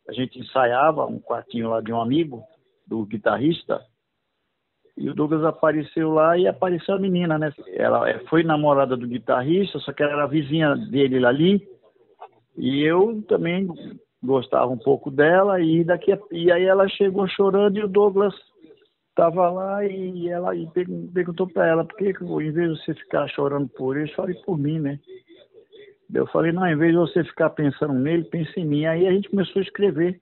a 0.08 0.14
gente 0.14 0.38
ensaiava, 0.38 1.06
um 1.06 1.20
quartinho 1.20 1.70
lá 1.70 1.82
de 1.82 1.92
um 1.92 2.00
amigo, 2.00 2.44
do 2.86 3.06
guitarrista, 3.06 3.84
e 4.96 5.10
o 5.10 5.14
Douglas 5.14 5.44
apareceu 5.44 6.12
lá 6.12 6.38
e 6.38 6.48
apareceu 6.48 6.96
a 6.96 7.00
menina, 7.00 7.38
né? 7.38 7.54
Ela 7.74 8.10
é, 8.10 8.20
foi 8.28 8.44
namorada 8.44 8.98
do 8.98 9.08
guitarrista, 9.08 9.80
só 9.80 9.94
que 9.94 10.04
ela 10.04 10.14
era 10.14 10.28
vizinha 10.28 10.76
dele 10.76 11.26
ali, 11.26 11.77
e 12.58 12.84
eu 12.84 13.22
também 13.28 13.68
gostava 14.24 14.72
um 14.72 14.78
pouco 14.78 15.12
dela, 15.12 15.62
e, 15.62 15.84
daqui 15.84 16.12
a, 16.12 16.20
e 16.32 16.52
aí 16.52 16.64
ela 16.64 16.88
chegou 16.90 17.28
chorando 17.28 17.78
e 17.78 17.84
o 17.84 17.88
Douglas 17.88 18.34
estava 19.10 19.50
lá 19.50 19.86
e 19.86 20.28
ela 20.30 20.56
e 20.56 20.68
perguntou 21.14 21.48
para 21.48 21.68
ela 21.68 21.86
por 21.86 21.98
que, 21.98 22.10
em 22.10 22.52
vez 22.52 22.74
de 22.74 22.86
você 22.86 22.94
ficar 22.94 23.28
chorando 23.30 23.68
por 23.70 23.98
ele, 23.98 24.08
chore 24.10 24.34
por 24.46 24.58
mim, 24.58 24.80
né? 24.80 25.00
Eu 26.14 26.26
falei, 26.28 26.52
não, 26.52 26.66
em 26.66 26.78
vez 26.78 26.92
de 26.92 26.98
você 26.98 27.24
ficar 27.24 27.50
pensando 27.50 27.94
nele, 27.94 28.24
pense 28.26 28.58
em 28.60 28.66
mim. 28.66 28.86
Aí 28.86 29.08
a 29.08 29.12
gente 29.12 29.30
começou 29.30 29.60
a 29.60 29.64
escrever. 29.64 30.22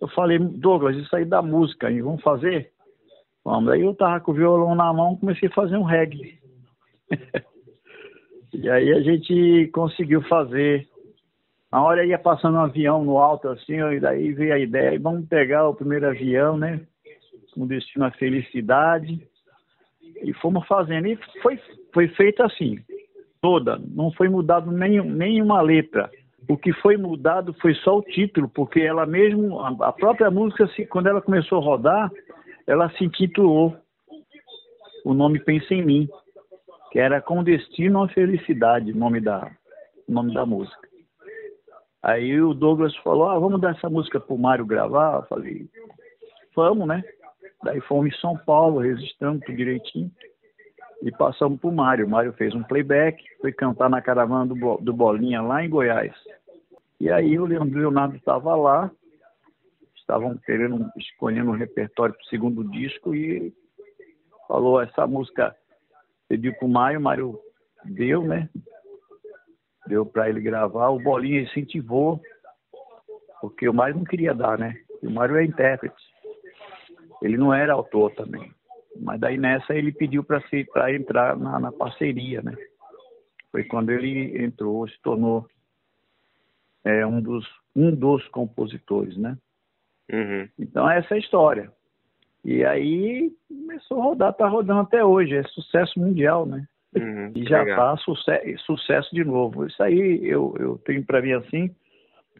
Eu 0.00 0.08
falei, 0.08 0.38
Douglas, 0.38 0.96
isso 0.96 1.14
aí 1.14 1.24
da 1.24 1.40
música, 1.40 1.88
vamos 2.02 2.22
fazer? 2.22 2.70
Vamos. 3.44 3.70
Aí 3.70 3.80
eu 3.80 3.94
tava 3.94 4.20
com 4.20 4.32
o 4.32 4.34
violão 4.34 4.74
na 4.74 4.92
mão, 4.92 5.16
comecei 5.16 5.48
a 5.48 5.54
fazer 5.54 5.76
um 5.76 5.84
reggae. 5.84 6.38
e 8.52 8.68
aí 8.68 8.92
a 8.92 9.00
gente 9.00 9.70
conseguiu 9.72 10.20
fazer. 10.22 10.86
A 11.70 11.82
hora 11.82 12.06
ia 12.06 12.18
passando 12.18 12.56
um 12.56 12.62
avião 12.62 13.04
no 13.04 13.18
alto 13.18 13.48
assim, 13.48 13.74
e 13.74 14.00
daí 14.00 14.32
veio 14.32 14.54
a 14.54 14.58
ideia, 14.58 14.94
e 14.94 14.98
vamos 14.98 15.26
pegar 15.28 15.68
o 15.68 15.74
primeiro 15.74 16.08
avião, 16.08 16.56
né? 16.56 16.80
com 17.56 17.66
destino 17.66 18.04
à 18.04 18.10
felicidade. 18.10 19.26
E 20.22 20.32
fomos 20.34 20.66
fazendo. 20.66 21.06
E 21.06 21.18
foi, 21.42 21.58
foi 21.92 22.08
feito 22.08 22.42
assim, 22.42 22.78
toda. 23.40 23.80
Não 23.88 24.12
foi 24.12 24.28
mudado 24.28 24.70
nem, 24.70 25.00
nenhuma 25.02 25.60
letra. 25.62 26.10
O 26.48 26.56
que 26.56 26.72
foi 26.74 26.96
mudado 26.96 27.54
foi 27.54 27.74
só 27.74 27.98
o 27.98 28.02
título, 28.02 28.48
porque 28.48 28.80
ela 28.80 29.04
mesmo, 29.04 29.58
a 29.60 29.92
própria 29.92 30.30
música, 30.30 30.70
quando 30.88 31.08
ela 31.08 31.20
começou 31.20 31.58
a 31.58 31.64
rodar, 31.64 32.10
ela 32.66 32.88
se 32.90 33.04
intitulou 33.04 33.76
o 35.04 35.12
nome 35.12 35.40
Pensa 35.40 35.74
em 35.74 35.84
Mim, 35.84 36.08
que 36.92 37.00
era 37.00 37.20
Com 37.20 37.42
Destino 37.42 38.04
à 38.04 38.08
Felicidade, 38.08 38.92
nome 38.92 39.20
da, 39.20 39.50
o 40.06 40.12
nome 40.12 40.34
da 40.34 40.46
música. 40.46 40.86
Aí 42.06 42.40
o 42.40 42.54
Douglas 42.54 42.94
falou, 42.98 43.28
ah, 43.28 43.36
vamos 43.36 43.60
dar 43.60 43.74
essa 43.74 43.90
música 43.90 44.20
pro 44.20 44.38
Mário 44.38 44.64
gravar? 44.64 45.16
Eu 45.16 45.22
falei, 45.24 45.68
vamos, 46.54 46.86
né? 46.86 47.02
Daí 47.64 47.80
fomos 47.80 48.14
em 48.14 48.20
São 48.20 48.36
Paulo, 48.36 48.78
registramos 48.78 49.40
tudo 49.44 49.56
direitinho 49.56 50.08
e 51.02 51.10
passamos 51.10 51.58
para 51.58 51.68
o 51.68 51.74
Mário. 51.74 52.06
O 52.06 52.08
Mário 52.08 52.32
fez 52.34 52.54
um 52.54 52.62
playback, 52.62 53.20
foi 53.40 53.52
cantar 53.52 53.90
na 53.90 54.00
caravana 54.00 54.46
do, 54.46 54.76
do 54.76 54.92
Bolinha 54.92 55.42
lá 55.42 55.64
em 55.64 55.68
Goiás. 55.68 56.14
E 57.00 57.10
aí 57.10 57.40
o 57.40 57.44
Leonardo 57.44 58.14
estava 58.14 58.54
lá, 58.54 58.88
estavam 59.96 60.38
querendo, 60.46 60.88
escolhendo 60.96 61.50
um 61.50 61.56
repertório 61.56 62.14
para 62.14 62.22
o 62.22 62.28
segundo 62.28 62.70
disco 62.70 63.16
e 63.16 63.52
falou 64.46 64.80
essa 64.80 65.08
música, 65.08 65.56
pediu 66.28 66.54
para 66.54 66.66
o 66.66 66.70
Mário, 66.70 67.00
o 67.00 67.02
Mário 67.02 67.40
deu, 67.84 68.22
né? 68.22 68.48
Deu 69.86 70.04
para 70.04 70.28
ele 70.28 70.40
gravar, 70.40 70.88
o 70.88 70.98
Bolinha 70.98 71.42
incentivou, 71.42 72.20
porque 73.40 73.68
o 73.68 73.74
Mário 73.74 73.96
não 73.96 74.04
queria 74.04 74.34
dar, 74.34 74.58
né? 74.58 74.76
O 75.02 75.10
Mário 75.10 75.36
é 75.36 75.44
intérprete. 75.44 76.02
Ele 77.22 77.36
não 77.36 77.52
era 77.52 77.72
autor 77.72 78.12
também. 78.14 78.52
Mas 79.00 79.20
daí 79.20 79.36
nessa 79.36 79.74
ele 79.74 79.92
pediu 79.92 80.24
para 80.24 80.92
entrar 80.92 81.36
na, 81.36 81.60
na, 81.60 81.72
parceria, 81.72 82.42
né? 82.42 82.54
Foi 83.52 83.64
quando 83.64 83.90
ele 83.90 84.42
entrou, 84.42 84.88
se 84.88 85.00
tornou 85.02 85.46
é, 86.84 87.06
um, 87.06 87.20
dos, 87.20 87.46
um 87.74 87.94
dos 87.94 88.26
compositores, 88.28 89.16
né? 89.16 89.36
Uhum. 90.10 90.48
Então 90.58 90.88
essa 90.90 91.14
é 91.14 91.16
a 91.16 91.20
história. 91.20 91.72
E 92.44 92.64
aí 92.64 93.32
começou 93.48 94.00
a 94.00 94.04
rodar, 94.04 94.32
tá 94.34 94.48
rodando 94.48 94.80
até 94.80 95.04
hoje, 95.04 95.36
é 95.36 95.42
sucesso 95.44 95.98
mundial, 95.98 96.46
né? 96.46 96.66
Uhum, 96.96 97.32
e 97.34 97.44
já 97.44 97.62
está 97.62 97.96
sucesso, 97.98 98.64
sucesso 98.64 99.14
de 99.14 99.24
novo. 99.24 99.66
Isso 99.66 99.82
aí 99.82 100.20
eu, 100.26 100.54
eu 100.58 100.78
tenho 100.78 101.04
para 101.04 101.20
mim 101.20 101.32
assim, 101.32 101.74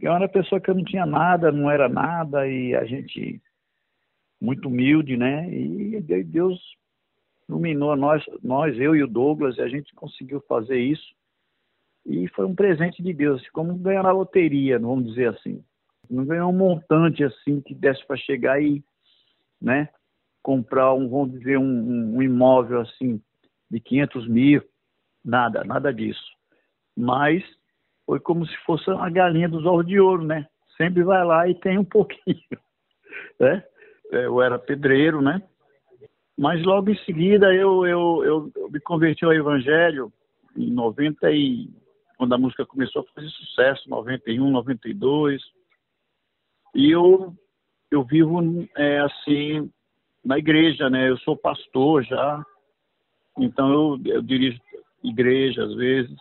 eu 0.00 0.12
era 0.12 0.22
uma 0.22 0.28
pessoa 0.28 0.60
que 0.60 0.70
eu 0.70 0.74
não 0.74 0.84
tinha 0.84 1.04
nada, 1.04 1.52
não 1.52 1.70
era 1.70 1.88
nada, 1.88 2.48
e 2.48 2.74
a 2.74 2.84
gente 2.84 3.40
muito 4.40 4.68
humilde, 4.68 5.16
né? 5.16 5.48
E 5.50 6.00
Deus 6.00 6.60
iluminou 7.48 7.96
nós, 7.96 8.22
nós, 8.42 8.78
eu 8.78 8.94
e 8.94 9.02
o 9.02 9.06
Douglas, 9.06 9.56
e 9.56 9.62
a 9.62 9.68
gente 9.68 9.94
conseguiu 9.94 10.40
fazer 10.48 10.78
isso. 10.78 11.14
E 12.04 12.28
foi 12.28 12.46
um 12.46 12.54
presente 12.54 13.02
de 13.02 13.12
Deus, 13.12 13.40
assim, 13.40 13.50
como 13.52 13.74
ganhar 13.74 14.02
na 14.02 14.12
loteria, 14.12 14.78
vamos 14.78 15.06
dizer 15.06 15.30
assim. 15.30 15.62
Não 16.08 16.24
ganhou 16.24 16.50
um 16.50 16.56
montante 16.56 17.24
assim 17.24 17.60
que 17.60 17.74
desse 17.74 18.06
para 18.06 18.16
chegar 18.16 18.62
e, 18.62 18.82
né, 19.60 19.88
comprar 20.42 20.94
um, 20.94 21.08
vamos 21.08 21.32
dizer, 21.32 21.58
um, 21.58 22.16
um 22.16 22.22
imóvel 22.22 22.80
assim 22.80 23.20
de 23.70 23.80
500 23.80 24.28
mil, 24.28 24.62
nada, 25.24 25.64
nada 25.64 25.92
disso. 25.92 26.32
Mas 26.96 27.42
foi 28.04 28.20
como 28.20 28.46
se 28.46 28.56
fosse 28.64 28.88
uma 28.90 29.10
galinha 29.10 29.48
dos 29.48 29.64
ovos 29.66 29.86
de 29.86 29.98
ouro, 29.98 30.24
né? 30.24 30.46
Sempre 30.76 31.02
vai 31.02 31.24
lá 31.24 31.48
e 31.48 31.54
tem 31.54 31.78
um 31.78 31.84
pouquinho, 31.84 32.40
né? 33.40 33.64
É, 34.12 34.26
eu 34.26 34.40
era 34.40 34.58
pedreiro, 34.58 35.20
né? 35.20 35.42
Mas 36.38 36.62
logo 36.62 36.90
em 36.90 36.98
seguida 36.98 37.52
eu, 37.54 37.86
eu, 37.86 38.24
eu, 38.24 38.52
eu 38.54 38.70
me 38.70 38.78
converti 38.78 39.24
ao 39.24 39.32
Evangelho 39.32 40.12
em 40.56 40.70
90 40.70 41.30
e 41.32 41.70
quando 42.16 42.34
a 42.34 42.38
música 42.38 42.64
começou 42.64 43.02
a 43.02 43.14
fazer 43.14 43.28
sucesso, 43.30 43.88
91, 43.88 44.50
92. 44.50 45.42
E 46.74 46.90
eu 46.90 47.34
eu 47.90 48.04
vivo 48.04 48.40
é, 48.76 48.98
assim 49.00 49.70
na 50.24 50.38
igreja, 50.38 50.90
né? 50.90 51.08
Eu 51.08 51.16
sou 51.18 51.36
pastor 51.36 52.02
já, 52.04 52.44
então 53.38 53.72
eu, 53.72 54.00
eu 54.06 54.22
dirijo 54.22 54.60
igreja 55.02 55.64
às 55.64 55.74
vezes. 55.74 56.16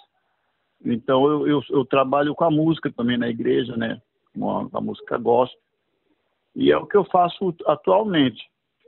Então 0.84 1.26
eu, 1.28 1.48
eu, 1.48 1.64
eu, 1.70 1.86
trabalho 1.86 2.36
com 2.36 2.44
a 2.44 2.52
música 2.52 2.92
também 2.92 3.18
na 3.18 3.28
igreja, 3.28 3.76
né? 3.76 4.00
Com 4.34 4.70
a, 4.72 4.82
música 4.82 5.18
gospel. 5.18 5.60
E 6.56 6.72
é 6.72 6.78
o 6.78 6.86
que 6.86 6.96
eu 6.96 7.06
faço 7.06 7.56
atualmente. 7.66 8.44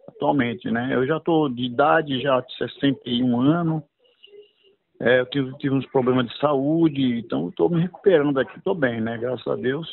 Atualmente, 0.08 0.70
né? 0.70 0.94
Eu 0.94 1.06
já 1.06 1.18
estou 1.18 1.50
de 1.50 1.64
idade, 1.64 2.22
já 2.22 2.40
de 2.40 2.56
61 2.58 3.42
anos. 3.42 3.84
É, 5.00 5.20
eu 5.20 5.26
tive, 5.28 5.58
tive 5.58 5.76
uns 5.76 5.86
problemas 5.88 6.28
de 6.28 6.38
saúde, 6.40 7.20
então 7.20 7.50
estou 7.50 7.70
me 7.70 7.82
recuperando 7.82 8.40
aqui, 8.40 8.58
estou 8.58 8.74
bem, 8.74 9.00
né? 9.00 9.18
Graças 9.18 9.46
a 9.46 9.56
Deus. 9.56 9.88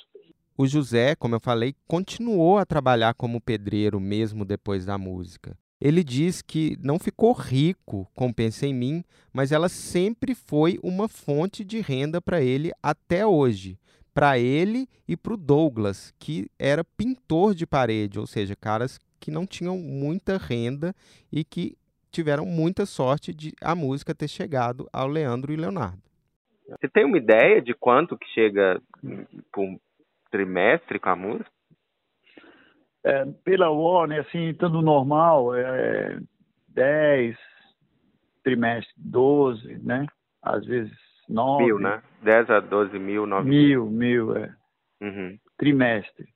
O 0.56 0.66
José, 0.66 1.16
como 1.16 1.34
eu 1.34 1.40
falei, 1.40 1.74
continuou 1.86 2.58
a 2.58 2.64
trabalhar 2.64 3.12
como 3.14 3.40
pedreiro 3.40 3.98
mesmo 3.98 4.44
depois 4.44 4.86
da 4.86 4.96
música. 4.96 5.58
Ele 5.84 6.02
diz 6.02 6.40
que 6.40 6.78
não 6.82 6.98
ficou 6.98 7.32
rico 7.32 8.10
com 8.14 8.32
Pensa 8.32 8.66
em 8.66 8.72
Mim, 8.72 9.04
mas 9.34 9.52
ela 9.52 9.68
sempre 9.68 10.34
foi 10.34 10.78
uma 10.82 11.08
fonte 11.08 11.62
de 11.62 11.78
renda 11.78 12.22
para 12.22 12.40
ele 12.40 12.72
até 12.82 13.26
hoje. 13.26 13.78
Para 14.14 14.38
ele 14.38 14.88
e 15.06 15.14
para 15.14 15.34
o 15.34 15.36
Douglas, 15.36 16.14
que 16.18 16.48
era 16.58 16.82
pintor 16.82 17.54
de 17.54 17.66
parede, 17.66 18.18
ou 18.18 18.26
seja, 18.26 18.56
caras 18.56 18.98
que 19.20 19.30
não 19.30 19.46
tinham 19.46 19.76
muita 19.76 20.38
renda 20.38 20.94
e 21.30 21.44
que 21.44 21.76
tiveram 22.10 22.46
muita 22.46 22.86
sorte 22.86 23.34
de 23.34 23.52
a 23.60 23.74
música 23.74 24.14
ter 24.14 24.28
chegado 24.28 24.88
ao 24.90 25.06
Leandro 25.06 25.52
e 25.52 25.56
Leonardo. 25.56 26.00
Você 26.66 26.88
tem 26.88 27.04
uma 27.04 27.18
ideia 27.18 27.60
de 27.60 27.74
quanto 27.74 28.16
que 28.16 28.26
chega 28.28 28.80
por 29.52 29.78
trimestre 30.30 30.98
com 30.98 31.10
a 31.10 31.16
música? 31.16 31.50
É, 33.04 33.24
pela 33.44 33.70
Warner, 33.70 34.20
assim, 34.20 34.48
estando 34.48 34.80
normal, 34.80 35.54
é 35.54 36.18
10 36.68 37.36
trimestre, 38.42 38.92
12, 38.96 39.78
né? 39.82 40.06
Às 40.42 40.64
vezes 40.64 40.92
9. 41.28 41.64
Mil, 41.64 41.78
né? 41.78 42.02
10 42.22 42.50
a 42.50 42.60
12 42.60 42.98
mil, 42.98 43.26
9 43.26 43.48
mil. 43.48 43.86
Mil, 43.86 44.36
é. 44.36 44.54
Uhum. 45.00 45.38
Trimestre. 45.58 46.26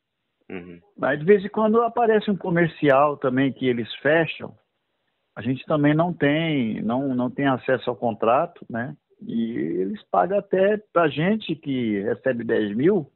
Uhum. 0.51 0.81
Mas 0.97 1.19
de 1.19 1.25
vez 1.25 1.45
em 1.45 1.49
quando 1.49 1.83
aparece 1.83 2.31
um 2.31 2.37
comercial 2.37 3.17
também 3.17 3.53
que 3.53 3.67
eles 3.67 3.93
fecham. 3.97 4.55
A 5.37 5.43
gente 5.43 5.65
também 5.67 5.95
não 5.95 6.13
tem, 6.13 6.83
não, 6.83 7.15
não 7.15 7.31
tem 7.31 7.47
acesso 7.47 7.89
ao 7.89 7.97
contrato, 7.97 8.67
né? 8.69 8.97
E 9.23 9.57
eles 9.57 10.03
pagam 10.11 10.39
até 10.39 10.79
pra 10.93 11.09
gente 11.09 11.55
que 11.55 12.01
recebe 12.01 12.45
10 12.45 12.77
mil, 12.77 13.11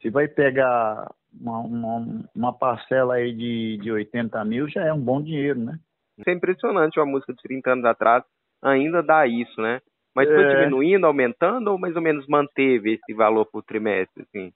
se 0.00 0.10
vai 0.10 0.28
pegar 0.28 1.10
uma, 1.40 1.58
uma, 1.60 2.28
uma, 2.34 2.52
parcela 2.52 3.14
aí 3.14 3.32
de, 3.34 3.78
de 3.78 3.90
80 3.90 4.44
mil, 4.44 4.68
já 4.68 4.84
é 4.84 4.92
um 4.92 5.00
bom 5.00 5.20
dinheiro, 5.22 5.60
né? 5.60 5.78
Isso 6.18 6.28
é 6.28 6.32
impressionante, 6.32 6.98
uma 6.98 7.06
música 7.06 7.32
de 7.32 7.42
30 7.42 7.72
anos 7.72 7.84
atrás 7.84 8.24
ainda 8.62 9.02
dá 9.02 9.26
isso, 9.26 9.60
né? 9.60 9.80
Mas 10.14 10.28
foi 10.28 10.44
é... 10.44 10.54
diminuindo, 10.56 11.06
aumentando 11.06 11.72
ou 11.72 11.78
mais 11.78 11.94
ou 11.96 12.02
menos 12.02 12.26
manteve 12.28 12.94
esse 12.94 13.12
valor 13.12 13.46
por 13.46 13.62
trimestre, 13.62 14.22
assim? 14.22 14.52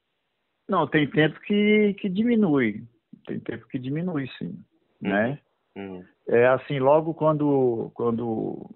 Não, 0.69 0.87
tem 0.87 1.09
tempo 1.09 1.41
que, 1.41 1.95
que 1.95 2.09
diminui. 2.09 2.83
Tem 3.27 3.41
tempo 3.41 3.67
que 3.69 3.79
diminui, 3.79 4.29
sim. 4.39 4.55
Uhum. 5.03 5.11
Né? 5.11 5.39
Uhum. 5.77 6.05
É 6.29 6.47
assim, 6.49 6.79
logo 6.79 7.15
quando, 7.15 7.91
quando, 7.95 8.71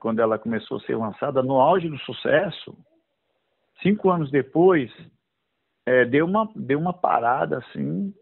quando 0.00 0.20
ela 0.20 0.38
começou 0.38 0.78
a 0.78 0.80
ser 0.80 0.96
lançada, 0.96 1.42
no 1.42 1.60
auge 1.60 1.88
do 1.88 1.98
sucesso, 1.98 2.76
cinco 3.82 4.10
anos 4.10 4.30
depois, 4.30 4.90
é, 5.86 6.04
deu, 6.04 6.26
uma, 6.26 6.50
deu 6.54 6.78
uma 6.78 6.92
parada, 6.92 7.58
assim. 7.58 8.14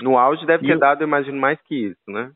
No 0.00 0.18
auge 0.18 0.44
deve 0.46 0.66
ter 0.66 0.74
eu... 0.74 0.78
dado, 0.78 1.02
imagino, 1.02 1.38
mais 1.38 1.60
que 1.62 1.86
isso, 1.86 2.02
né? 2.08 2.32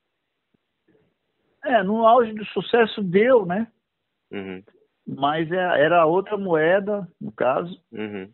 É, 1.64 1.82
no 1.82 2.06
auge 2.06 2.32
do 2.32 2.44
sucesso 2.46 3.02
deu, 3.02 3.44
né? 3.44 3.66
Uhum. 4.30 4.62
Mas 5.06 5.50
é, 5.50 5.56
era 5.56 6.06
outra 6.06 6.36
moeda, 6.36 7.06
no 7.20 7.32
caso. 7.32 7.78
Uhum. 7.92 8.30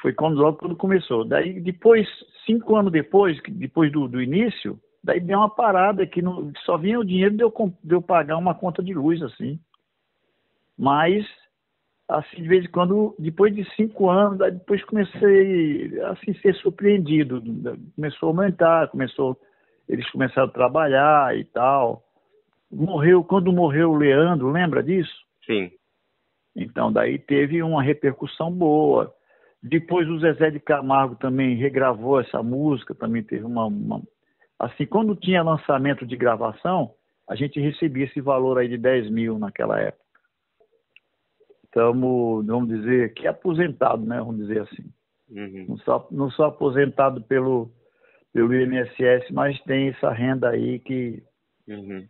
Foi 0.00 0.12
quando 0.12 0.40
logo 0.40 0.58
quando 0.58 0.76
começou. 0.76 1.24
Daí 1.24 1.60
depois, 1.60 2.06
cinco 2.46 2.76
anos 2.76 2.92
depois, 2.92 3.40
depois 3.48 3.90
do, 3.90 4.06
do 4.06 4.22
início, 4.22 4.78
daí 5.02 5.18
deu 5.18 5.38
uma 5.38 5.50
parada 5.50 6.06
que 6.06 6.22
não, 6.22 6.52
só 6.64 6.76
vinha 6.76 7.00
o 7.00 7.04
dinheiro 7.04 7.36
de 7.36 7.42
eu, 7.42 7.52
de 7.82 7.94
eu 7.94 8.02
pagar 8.02 8.36
uma 8.36 8.54
conta 8.54 8.82
de 8.82 8.94
luz, 8.94 9.20
assim. 9.22 9.58
Mas 10.78 11.26
assim, 12.10 12.42
de 12.42 12.48
vez 12.48 12.64
em 12.64 12.68
quando, 12.68 13.14
depois 13.18 13.54
de 13.54 13.64
cinco 13.76 14.10
anos, 14.10 14.38
depois 14.38 14.82
comecei 14.84 16.00
assim 16.06 16.34
ser 16.34 16.54
surpreendido. 16.56 17.42
Começou 17.94 18.28
a 18.28 18.30
aumentar, 18.32 18.88
começou, 18.88 19.38
eles 19.88 20.08
começaram 20.10 20.48
a 20.48 20.52
trabalhar 20.52 21.36
e 21.36 21.44
tal. 21.44 22.02
Morreu, 22.70 23.22
quando 23.22 23.52
morreu 23.52 23.90
o 23.90 23.96
Leandro, 23.96 24.50
lembra 24.50 24.82
disso? 24.82 25.12
Sim. 25.46 25.70
Então, 26.54 26.92
daí 26.92 27.18
teve 27.18 27.62
uma 27.62 27.82
repercussão 27.82 28.50
boa. 28.50 29.14
Depois 29.62 30.08
o 30.08 30.18
Zezé 30.18 30.50
de 30.50 30.58
Camargo 30.58 31.14
também 31.16 31.54
regravou 31.54 32.20
essa 32.20 32.42
música, 32.42 32.94
também 32.94 33.22
teve 33.22 33.44
uma, 33.44 33.66
uma... 33.66 34.02
Assim, 34.58 34.84
quando 34.84 35.14
tinha 35.14 35.42
lançamento 35.42 36.04
de 36.04 36.16
gravação, 36.16 36.92
a 37.28 37.36
gente 37.36 37.60
recebia 37.60 38.06
esse 38.06 38.20
valor 38.20 38.58
aí 38.58 38.68
de 38.68 38.76
10 38.76 39.10
mil 39.10 39.38
naquela 39.38 39.78
época 39.78 39.99
estamos, 41.70 42.44
vamos 42.44 42.68
dizer, 42.68 43.14
que 43.14 43.26
aposentado, 43.26 44.04
né? 44.04 44.18
Vamos 44.18 44.38
dizer 44.38 44.62
assim. 44.62 44.84
Uhum. 45.30 45.66
Não, 45.68 45.78
sou, 45.78 46.08
não 46.10 46.30
sou 46.30 46.44
aposentado 46.44 47.22
pelo, 47.22 47.70
pelo 48.32 48.52
INSS, 48.52 49.30
mas 49.32 49.58
tem 49.62 49.88
essa 49.88 50.10
renda 50.10 50.50
aí 50.50 50.80
que, 50.80 51.22
uhum. 51.68 52.06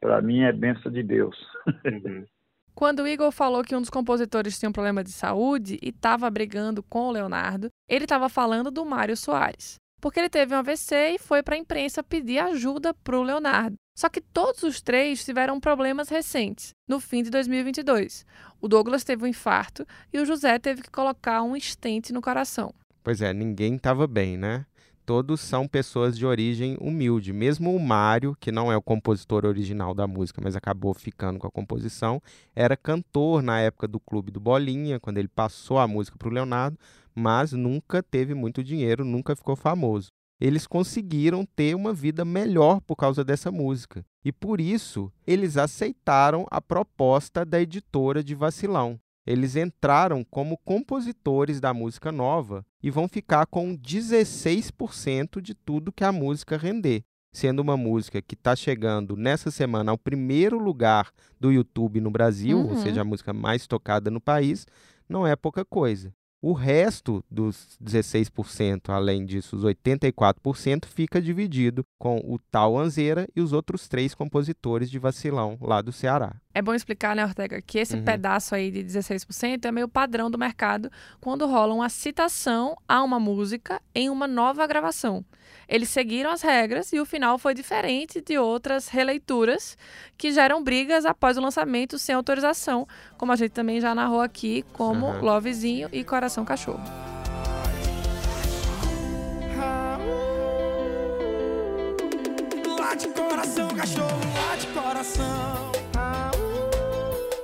para 0.00 0.20
mim, 0.20 0.42
é 0.42 0.52
benção 0.52 0.90
de 0.90 1.02
Deus. 1.02 1.36
Uhum. 1.84 2.24
Quando 2.74 3.00
o 3.00 3.08
Igor 3.08 3.32
falou 3.32 3.64
que 3.64 3.74
um 3.74 3.80
dos 3.80 3.90
compositores 3.90 4.56
tinha 4.56 4.68
um 4.68 4.72
problema 4.72 5.02
de 5.02 5.10
saúde 5.10 5.80
e 5.82 5.88
estava 5.88 6.30
brigando 6.30 6.80
com 6.80 7.08
o 7.08 7.10
Leonardo, 7.10 7.70
ele 7.88 8.04
estava 8.04 8.28
falando 8.28 8.70
do 8.70 8.84
Mário 8.84 9.16
Soares. 9.16 9.80
Porque 10.00 10.20
ele 10.20 10.30
teve 10.30 10.54
um 10.54 10.58
AVC 10.58 11.14
e 11.14 11.18
foi 11.18 11.42
para 11.42 11.56
a 11.56 11.58
imprensa 11.58 12.04
pedir 12.04 12.38
ajuda 12.38 12.94
para 12.94 13.18
o 13.18 13.22
Leonardo. 13.24 13.74
Só 13.98 14.08
que 14.08 14.20
todos 14.20 14.62
os 14.62 14.80
três 14.80 15.24
tiveram 15.24 15.58
problemas 15.58 16.08
recentes, 16.08 16.72
no 16.86 17.00
fim 17.00 17.20
de 17.20 17.30
2022. 17.30 18.24
O 18.60 18.68
Douglas 18.68 19.02
teve 19.02 19.24
um 19.24 19.26
infarto 19.26 19.84
e 20.12 20.20
o 20.20 20.24
José 20.24 20.56
teve 20.56 20.82
que 20.82 20.90
colocar 20.92 21.42
um 21.42 21.56
estente 21.56 22.12
no 22.12 22.22
coração. 22.22 22.72
Pois 23.02 23.20
é, 23.20 23.32
ninguém 23.32 23.74
estava 23.74 24.06
bem, 24.06 24.36
né? 24.36 24.64
Todos 25.04 25.40
são 25.40 25.66
pessoas 25.66 26.16
de 26.16 26.24
origem 26.24 26.76
humilde. 26.80 27.32
Mesmo 27.32 27.74
o 27.74 27.80
Mário, 27.80 28.36
que 28.38 28.52
não 28.52 28.70
é 28.70 28.76
o 28.76 28.82
compositor 28.82 29.44
original 29.44 29.92
da 29.92 30.06
música, 30.06 30.40
mas 30.40 30.54
acabou 30.54 30.94
ficando 30.94 31.40
com 31.40 31.48
a 31.48 31.50
composição, 31.50 32.22
era 32.54 32.76
cantor 32.76 33.42
na 33.42 33.58
época 33.58 33.88
do 33.88 33.98
Clube 33.98 34.30
do 34.30 34.38
Bolinha, 34.38 35.00
quando 35.00 35.18
ele 35.18 35.26
passou 35.26 35.76
a 35.76 35.88
música 35.88 36.16
para 36.16 36.28
o 36.28 36.32
Leonardo, 36.32 36.78
mas 37.12 37.50
nunca 37.50 38.00
teve 38.00 38.32
muito 38.32 38.62
dinheiro, 38.62 39.04
nunca 39.04 39.34
ficou 39.34 39.56
famoso 39.56 40.10
eles 40.40 40.66
conseguiram 40.66 41.44
ter 41.44 41.74
uma 41.74 41.92
vida 41.92 42.24
melhor 42.24 42.80
por 42.80 42.96
causa 42.96 43.24
dessa 43.24 43.50
música. 43.50 44.04
E 44.24 44.32
por 44.32 44.60
isso, 44.60 45.12
eles 45.26 45.56
aceitaram 45.56 46.46
a 46.50 46.60
proposta 46.60 47.44
da 47.44 47.60
editora 47.60 48.22
de 48.22 48.34
Vacilão. 48.34 49.00
Eles 49.26 49.56
entraram 49.56 50.24
como 50.24 50.56
compositores 50.64 51.60
da 51.60 51.74
música 51.74 52.10
nova 52.10 52.64
e 52.82 52.90
vão 52.90 53.06
ficar 53.06 53.46
com 53.46 53.76
16% 53.76 55.40
de 55.40 55.54
tudo 55.54 55.92
que 55.92 56.02
a 56.02 56.10
música 56.10 56.56
render, 56.56 57.04
sendo 57.30 57.60
uma 57.60 57.76
música 57.76 58.22
que 58.22 58.34
está 58.34 58.56
chegando 58.56 59.16
nessa 59.16 59.50
semana 59.50 59.90
ao 59.90 59.98
primeiro 59.98 60.58
lugar 60.58 61.10
do 61.38 61.52
YouTube 61.52 62.00
no 62.00 62.10
Brasil, 62.10 62.58
uhum. 62.58 62.70
ou 62.70 62.76
seja, 62.76 63.02
a 63.02 63.04
música 63.04 63.34
mais 63.34 63.66
tocada 63.66 64.10
no 64.10 64.20
país, 64.20 64.66
não 65.06 65.26
é 65.26 65.36
pouca 65.36 65.62
coisa. 65.62 66.10
O 66.40 66.52
resto 66.52 67.24
dos 67.28 67.76
16%, 67.82 68.90
além 68.90 69.26
disso, 69.26 69.56
os 69.56 69.64
84%, 69.64 70.86
fica 70.86 71.20
dividido 71.20 71.84
com 71.98 72.18
o 72.18 72.38
tal 72.38 72.78
Anzeira 72.78 73.26
e 73.34 73.40
os 73.40 73.52
outros 73.52 73.88
três 73.88 74.14
compositores 74.14 74.88
de 74.88 75.00
Vacilão 75.00 75.58
lá 75.60 75.82
do 75.82 75.90
Ceará. 75.90 76.36
É 76.54 76.62
bom 76.62 76.74
explicar, 76.74 77.16
né, 77.16 77.24
Ortega, 77.24 77.60
que 77.60 77.78
esse 77.78 77.96
uhum. 77.96 78.04
pedaço 78.04 78.54
aí 78.54 78.70
de 78.70 78.84
16% 78.84 79.64
é 79.64 79.72
meio 79.72 79.88
padrão 79.88 80.30
do 80.30 80.38
mercado 80.38 80.88
quando 81.20 81.44
rola 81.44 81.74
uma 81.74 81.88
citação 81.88 82.76
a 82.86 83.02
uma 83.02 83.18
música 83.18 83.82
em 83.92 84.08
uma 84.08 84.28
nova 84.28 84.64
gravação. 84.64 85.24
Eles 85.68 85.90
seguiram 85.90 86.30
as 86.30 86.40
regras 86.40 86.92
e 86.94 86.98
o 86.98 87.04
final 87.04 87.36
foi 87.36 87.52
diferente 87.52 88.22
de 88.22 88.38
outras 88.38 88.88
releituras 88.88 89.76
que 90.16 90.32
geram 90.32 90.64
brigas 90.64 91.04
após 91.04 91.36
o 91.36 91.42
lançamento 91.42 91.98
sem 91.98 92.14
autorização, 92.14 92.88
como 93.18 93.32
a 93.32 93.36
gente 93.36 93.50
também 93.50 93.78
já 93.78 93.94
narrou 93.94 94.22
aqui, 94.22 94.64
como 94.72 95.06
uhum. 95.06 95.20
Lovezinho 95.20 95.90
e 95.92 96.02
Coração 96.02 96.44
Cachorro. 96.44 96.82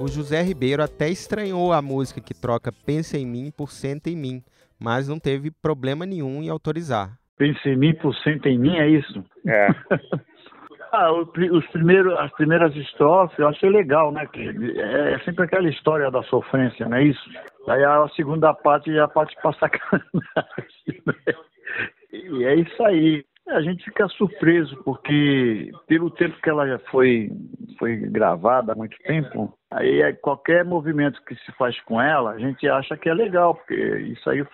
O 0.00 0.08
José 0.08 0.42
Ribeiro 0.42 0.82
até 0.82 1.10
estranhou 1.10 1.72
a 1.72 1.80
música 1.80 2.20
que 2.20 2.34
troca 2.34 2.72
Pensa 2.72 3.18
em 3.18 3.26
Mim 3.26 3.52
por 3.54 3.70
Senta 3.70 4.08
em 4.08 4.16
Mim, 4.16 4.42
mas 4.78 5.08
não 5.08 5.18
teve 5.18 5.50
problema 5.50 6.04
nenhum 6.04 6.42
em 6.42 6.48
autorizar. 6.48 7.18
Pensa 7.36 7.68
em 7.68 7.76
mim 7.76 7.94
por 7.94 8.14
cento 8.16 8.46
em 8.46 8.58
mim, 8.58 8.76
é 8.76 8.88
isso? 8.88 9.24
É. 9.46 9.68
ah, 10.92 11.12
os 11.12 11.66
primeiros, 11.68 12.16
as 12.18 12.32
primeiras 12.32 12.74
estrofes 12.76 13.38
eu 13.38 13.48
achei 13.48 13.68
legal, 13.68 14.12
né? 14.12 14.26
Que 14.26 14.48
é, 14.78 15.14
é 15.14 15.18
sempre 15.20 15.44
aquela 15.44 15.68
história 15.68 16.10
da 16.10 16.22
sofrência, 16.24 16.88
não 16.88 16.96
é 16.96 17.04
isso? 17.04 17.30
Aí 17.68 17.82
a 17.84 18.08
segunda 18.14 18.54
parte 18.54 18.90
é 18.96 19.00
a 19.00 19.08
parte 19.08 19.34
pra 19.42 19.52
sacanagem. 19.54 20.08
Né? 20.14 21.34
E 22.12 22.44
é 22.44 22.54
isso 22.54 22.84
aí. 22.84 23.24
A 23.48 23.60
gente 23.60 23.84
fica 23.84 24.08
surpreso, 24.08 24.76
porque 24.84 25.70
pelo 25.86 26.10
tempo 26.10 26.40
que 26.40 26.48
ela 26.48 26.66
já 26.66 26.78
foi, 26.90 27.28
foi 27.78 27.96
gravada 27.96 28.72
há 28.72 28.76
muito 28.76 28.96
tempo, 28.98 29.52
aí 29.70 30.00
é 30.00 30.12
qualquer 30.12 30.64
movimento 30.64 31.22
que 31.24 31.34
se 31.34 31.52
faz 31.52 31.78
com 31.82 32.00
ela, 32.00 32.30
a 32.30 32.38
gente 32.38 32.66
acha 32.66 32.96
que 32.96 33.08
é 33.08 33.12
legal, 33.12 33.54
porque 33.54 33.74
isso 33.74 34.30
aí 34.30 34.46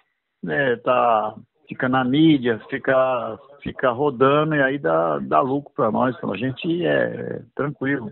né, 0.42 0.74
tá, 0.76 1.36
fica 1.70 1.88
na 1.88 2.04
mídia, 2.04 2.60
fica, 2.68 3.38
fica 3.62 3.90
rodando 3.92 4.56
e 4.56 4.62
aí 4.62 4.76
dá, 4.76 5.20
dá 5.20 5.40
lucro 5.40 5.72
para 5.72 5.90
nós, 5.92 6.16
para 6.18 6.32
a 6.32 6.36
gente 6.36 6.84
é 6.84 7.42
tranquilo. 7.54 8.10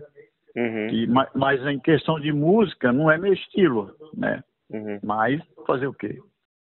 Uhum. 0.55 0.87
E, 0.89 1.07
mas 1.35 1.61
em 1.67 1.77
questão 1.77 2.19
de 2.19 2.31
música, 2.31 2.93
não 2.93 3.11
é 3.11 3.17
meu 3.17 3.33
estilo, 3.33 3.91
né? 4.13 4.41
Uhum. 4.69 4.99
Mas 5.03 5.41
fazer 5.67 5.87
o 5.87 5.93
quê? 5.93 6.19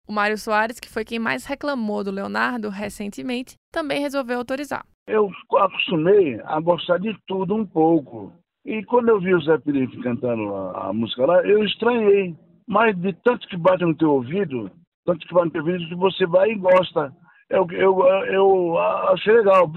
O 0.08 0.12
Mário 0.12 0.36
Soares, 0.36 0.80
que 0.80 0.88
foi 0.88 1.04
quem 1.04 1.20
mais 1.20 1.46
reclamou 1.46 2.02
do 2.02 2.10
Leonardo 2.10 2.68
recentemente, 2.68 3.54
também 3.70 4.00
resolveu 4.00 4.38
autorizar. 4.38 4.84
Eu 5.06 5.30
acostumei 5.56 6.40
a 6.44 6.58
gostar 6.60 6.98
de 6.98 7.16
tudo 7.26 7.54
um 7.54 7.64
pouco. 7.64 8.32
E 8.64 8.82
quando 8.84 9.10
eu 9.10 9.20
vi 9.20 9.34
o 9.34 9.40
Zé 9.40 9.58
Felipe 9.60 10.00
cantando 10.02 10.54
a, 10.54 10.88
a 10.88 10.92
música 10.92 11.24
lá, 11.24 11.46
eu 11.46 11.62
estranhei. 11.64 12.34
Mas 12.66 12.96
de 12.96 13.12
tanto 13.24 13.46
que 13.48 13.56
bate 13.56 13.84
no 13.84 13.94
teu 13.94 14.10
ouvido, 14.10 14.70
tanto 15.08 15.26
que 15.26 15.32
bate 15.32 15.46
no 15.46 15.52
teu 15.52 15.60
ouvido, 15.62 15.88
que 15.88 15.94
você 15.94 16.26
vai 16.26 16.50
e 16.50 16.54
gosta. 16.54 17.10
Eu, 17.48 17.66
eu, 17.70 18.06
eu 18.26 18.78
achei 18.78 19.32
legal. 19.32 19.70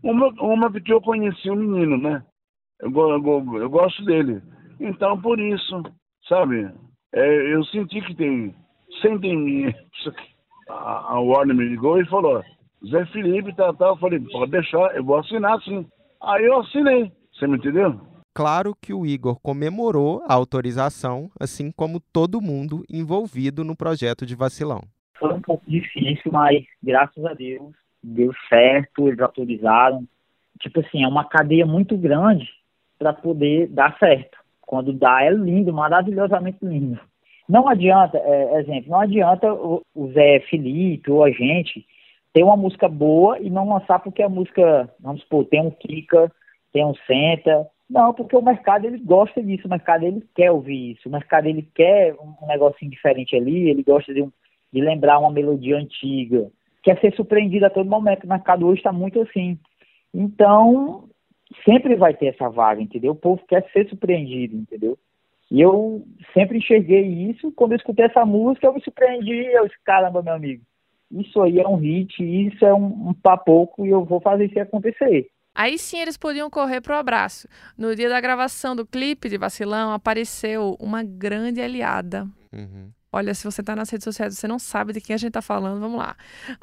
Uma, 0.00 0.28
uma 0.40 0.70
porque 0.70 0.92
eu 0.92 1.00
conheci 1.00 1.50
o 1.50 1.56
menino, 1.56 1.98
né? 1.98 2.22
Eu, 2.80 2.92
eu, 2.92 3.60
eu 3.60 3.68
gosto 3.68 4.04
dele. 4.04 4.40
Então, 4.78 5.20
por 5.20 5.40
isso, 5.40 5.82
sabe? 6.28 6.70
É, 7.12 7.54
eu 7.54 7.64
senti 7.64 8.00
que 8.00 8.14
tem, 8.14 8.54
sentem 9.02 9.36
mim. 9.36 9.74
A, 10.68 11.14
a 11.14 11.20
Warner 11.20 11.56
me 11.56 11.64
ligou 11.64 12.00
e 12.00 12.06
falou, 12.06 12.44
Zé 12.88 13.04
Felipe, 13.06 13.56
tal, 13.56 13.74
tal. 13.74 13.94
Eu 13.94 13.98
falei, 13.98 14.20
pode 14.20 14.52
deixar, 14.52 14.94
eu 14.94 15.02
vou 15.02 15.16
assinar 15.16 15.60
sim. 15.62 15.84
Aí 16.22 16.44
eu 16.44 16.60
assinei, 16.60 17.10
você 17.32 17.48
me 17.48 17.56
entendeu? 17.56 18.00
Claro 18.36 18.76
que 18.78 18.92
o 18.92 19.06
Igor 19.06 19.40
comemorou 19.40 20.22
a 20.28 20.34
autorização, 20.34 21.30
assim 21.40 21.72
como 21.72 21.98
todo 21.98 22.38
mundo 22.38 22.84
envolvido 22.86 23.64
no 23.64 23.74
projeto 23.74 24.26
de 24.26 24.34
vacilão. 24.34 24.82
Foi 25.18 25.32
um 25.32 25.40
pouco 25.40 25.64
difícil, 25.66 26.30
mas 26.30 26.62
graças 26.82 27.24
a 27.24 27.32
Deus 27.32 27.72
deu 28.02 28.30
certo, 28.50 29.08
eles 29.08 29.20
autorizaram. 29.20 30.04
Tipo 30.60 30.80
assim, 30.80 31.02
é 31.02 31.08
uma 31.08 31.24
cadeia 31.24 31.64
muito 31.64 31.96
grande 31.96 32.46
para 32.98 33.14
poder 33.14 33.68
dar 33.68 33.96
certo. 33.98 34.36
Quando 34.60 34.92
dá, 34.92 35.24
é 35.24 35.30
lindo, 35.30 35.72
maravilhosamente 35.72 36.58
lindo. 36.60 37.00
Não 37.48 37.66
adianta, 37.66 38.18
é, 38.18 38.60
exemplo, 38.60 38.90
não 38.90 39.00
adianta 39.00 39.50
o, 39.50 39.80
o 39.94 40.12
Zé 40.12 40.40
Felipe 40.40 41.10
ou 41.10 41.24
a 41.24 41.30
gente 41.30 41.86
ter 42.34 42.42
uma 42.42 42.54
música 42.54 42.86
boa 42.86 43.38
e 43.38 43.48
não 43.48 43.66
lançar 43.66 43.98
porque 44.00 44.22
a 44.22 44.28
música, 44.28 44.90
vamos 45.00 45.22
supor, 45.22 45.46
tem 45.46 45.62
um 45.62 45.70
Kika, 45.70 46.30
tem 46.70 46.84
um 46.84 46.94
Senta. 47.06 47.66
Não, 47.88 48.12
porque 48.12 48.36
o 48.36 48.42
mercado 48.42 48.84
ele 48.84 48.98
gosta 48.98 49.42
disso, 49.42 49.66
o 49.66 49.70
mercado 49.70 50.04
ele 50.04 50.22
quer 50.34 50.50
ouvir 50.50 50.92
isso, 50.92 51.08
o 51.08 51.12
mercado 51.12 51.46
ele 51.46 51.62
quer 51.74 52.14
um 52.14 52.46
negocinho 52.46 52.90
diferente 52.90 53.36
ali, 53.36 53.70
ele 53.70 53.82
gosta 53.82 54.12
de, 54.12 54.22
um, 54.22 54.32
de 54.72 54.80
lembrar 54.80 55.20
uma 55.20 55.30
melodia 55.30 55.76
antiga, 55.76 56.50
quer 56.82 57.00
ser 57.00 57.14
surpreendido 57.14 57.66
a 57.66 57.70
todo 57.70 57.88
momento. 57.88 58.24
O 58.24 58.28
mercado 58.28 58.66
hoje 58.66 58.80
está 58.80 58.92
muito 58.92 59.20
assim. 59.20 59.58
Então, 60.12 61.08
sempre 61.64 61.94
vai 61.94 62.14
ter 62.14 62.26
essa 62.26 62.48
vaga, 62.48 62.82
entendeu? 62.82 63.12
O 63.12 63.16
povo 63.16 63.42
quer 63.46 63.64
ser 63.72 63.88
surpreendido, 63.88 64.56
entendeu? 64.56 64.98
E 65.50 65.60
eu 65.60 66.04
sempre 66.34 66.58
enxerguei 66.58 67.02
isso. 67.02 67.52
Quando 67.52 67.72
eu 67.72 67.76
escutei 67.76 68.06
essa 68.06 68.24
música, 68.24 68.66
eu 68.66 68.74
me 68.74 68.82
surpreendi. 68.82 69.46
Eu 69.46 69.66
disse, 69.66 69.78
caramba, 69.84 70.22
meu 70.22 70.34
amigo, 70.34 70.62
isso 71.10 71.40
aí 71.40 71.60
é 71.60 71.68
um 71.68 71.76
hit, 71.76 72.20
isso 72.20 72.64
é 72.64 72.74
um, 72.74 73.10
um 73.10 73.14
papoco 73.14 73.86
e 73.86 73.90
eu 73.90 74.04
vou 74.04 74.20
fazer 74.20 74.46
isso 74.46 74.58
acontecer. 74.58 75.28
Aí 75.56 75.78
sim 75.78 75.98
eles 75.98 76.18
podiam 76.18 76.50
correr 76.50 76.82
pro 76.82 76.94
abraço. 76.94 77.48
No 77.78 77.96
dia 77.96 78.10
da 78.10 78.20
gravação 78.20 78.76
do 78.76 78.84
clipe 78.84 79.26
de 79.26 79.38
Vacilão, 79.38 79.90
apareceu 79.90 80.76
uma 80.78 81.02
grande 81.02 81.62
aliada. 81.62 82.28
Uhum. 82.52 82.90
Olha, 83.10 83.32
se 83.32 83.42
você 83.42 83.62
tá 83.62 83.74
nas 83.74 83.88
redes 83.88 84.04
sociais 84.04 84.34
e 84.34 84.36
você 84.36 84.46
não 84.46 84.58
sabe 84.58 84.92
de 84.92 85.00
quem 85.00 85.14
a 85.14 85.16
gente 85.16 85.32
tá 85.32 85.40
falando, 85.40 85.80
vamos 85.80 85.98
lá. 85.98 86.14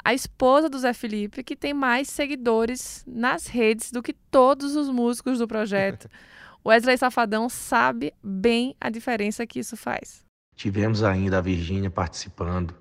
A 0.04 0.14
esposa 0.14 0.68
do 0.68 0.78
Zé 0.78 0.92
Felipe, 0.92 1.42
que 1.42 1.56
tem 1.56 1.74
mais 1.74 2.08
seguidores 2.08 3.02
nas 3.04 3.48
redes 3.48 3.90
do 3.90 4.00
que 4.00 4.12
todos 4.12 4.76
os 4.76 4.88
músicos 4.88 5.40
do 5.40 5.48
projeto. 5.48 6.08
Wesley 6.64 6.96
Safadão 6.96 7.48
sabe 7.48 8.14
bem 8.22 8.76
a 8.80 8.90
diferença 8.90 9.44
que 9.44 9.58
isso 9.58 9.76
faz. 9.76 10.24
Tivemos 10.54 11.02
ainda 11.02 11.38
a 11.38 11.40
Virgínia 11.40 11.90
participando, 11.90 12.72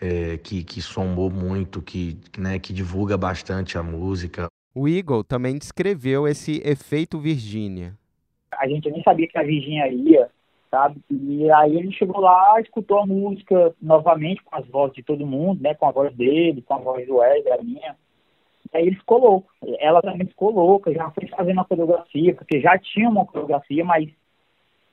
é, 0.00 0.38
que, 0.38 0.62
que 0.62 0.80
somou 0.80 1.28
muito, 1.28 1.82
que, 1.82 2.20
né, 2.38 2.60
que 2.60 2.72
divulga 2.72 3.18
bastante 3.18 3.76
a 3.76 3.82
música. 3.82 4.46
O 4.78 4.86
Eagle 4.86 5.24
também 5.24 5.58
descreveu 5.58 6.28
esse 6.28 6.62
efeito 6.64 7.18
Virgínia. 7.18 7.94
A 8.56 8.68
gente 8.68 8.88
nem 8.88 9.02
sabia 9.02 9.26
que 9.26 9.36
a 9.36 9.42
Virgínia 9.42 9.88
ia, 9.88 10.30
sabe? 10.70 11.00
E 11.10 11.50
aí 11.50 11.76
ele 11.76 11.90
chegou 11.90 12.20
lá, 12.20 12.60
escutou 12.60 13.00
a 13.00 13.06
música 13.06 13.74
novamente 13.82 14.40
com 14.44 14.54
as 14.54 14.64
vozes 14.68 14.94
de 14.94 15.02
todo 15.02 15.26
mundo, 15.26 15.60
né? 15.60 15.74
Com 15.74 15.88
a 15.88 15.90
voz 15.90 16.14
dele, 16.14 16.62
com 16.62 16.74
a 16.74 16.78
voz 16.78 17.04
do 17.08 17.16
Wesley, 17.16 17.52
a 17.52 17.60
minha. 17.60 17.96
Aí 18.72 18.86
ele 18.86 18.94
ficou 18.94 19.18
louco. 19.18 19.50
Ela 19.80 20.00
também 20.00 20.28
ficou 20.28 20.52
louca, 20.52 20.94
já 20.94 21.10
foi 21.10 21.26
fazendo 21.26 21.60
a 21.60 21.64
coreografia, 21.64 22.32
porque 22.36 22.60
já 22.60 22.78
tinha 22.78 23.08
uma 23.08 23.26
coreografia, 23.26 23.84
mas 23.84 24.08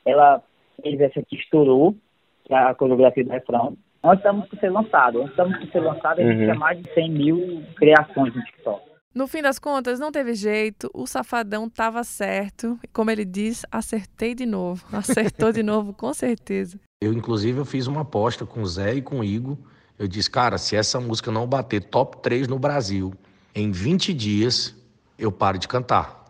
ela 0.04 0.42
fez 0.82 1.00
essa 1.00 1.24
estourou, 1.32 1.96
que 2.44 2.56
é 2.56 2.58
a 2.58 2.74
coreografia 2.74 3.24
do 3.24 3.30
refrão. 3.30 3.78
Antes 4.04 4.24
da 4.24 4.34
música 4.34 4.58
ser 4.58 4.72
lançada, 4.72 5.20
antes 5.20 5.36
da 5.36 5.46
música 5.46 5.68
ser 5.68 5.80
lançada, 5.82 6.24
a 6.24 6.26
gente 6.26 6.38
uhum. 6.38 6.44
tinha 6.46 6.56
mais 6.56 6.82
de 6.82 6.92
100 6.92 7.12
mil 7.12 7.64
criações 7.76 8.34
no 8.34 8.44
TikTok. 8.46 8.95
No 9.16 9.28
fim 9.28 9.42
das 9.42 9.58
contas, 9.58 9.98
não 9.98 10.12
teve 10.12 10.36
jeito, 10.36 10.92
o 10.94 11.08
safadão 11.08 11.70
tava 11.70 12.04
certo. 12.04 12.78
Como 12.92 13.10
ele 13.10 13.24
diz, 13.24 13.66
acertei 13.72 14.36
de 14.36 14.46
novo. 14.46 14.86
Acertou 14.92 15.54
de 15.54 15.64
novo, 15.64 15.94
com 15.94 16.14
certeza. 16.14 16.78
Eu, 17.02 17.14
inclusive, 17.14 17.58
eu 17.58 17.64
fiz 17.64 17.88
uma 17.88 18.02
aposta 18.02 18.46
com 18.46 18.62
o 18.62 18.68
Zé 18.68 18.96
e 18.96 19.02
com 19.02 19.22
o 19.22 19.24
Igor. 19.24 19.58
Eu 19.98 20.06
disse, 20.06 20.30
cara, 20.30 20.58
se 20.58 20.76
essa 20.76 21.00
música 21.00 21.32
não 21.32 21.48
bater 21.48 21.82
top 21.86 22.18
3 22.22 22.50
no 22.50 22.60
Brasil, 22.60 23.14
em 23.56 23.72
20 23.72 24.14
dias 24.14 24.76
eu 25.18 25.32
paro 25.32 25.58
de 25.58 25.70
cantar. 25.70 26.26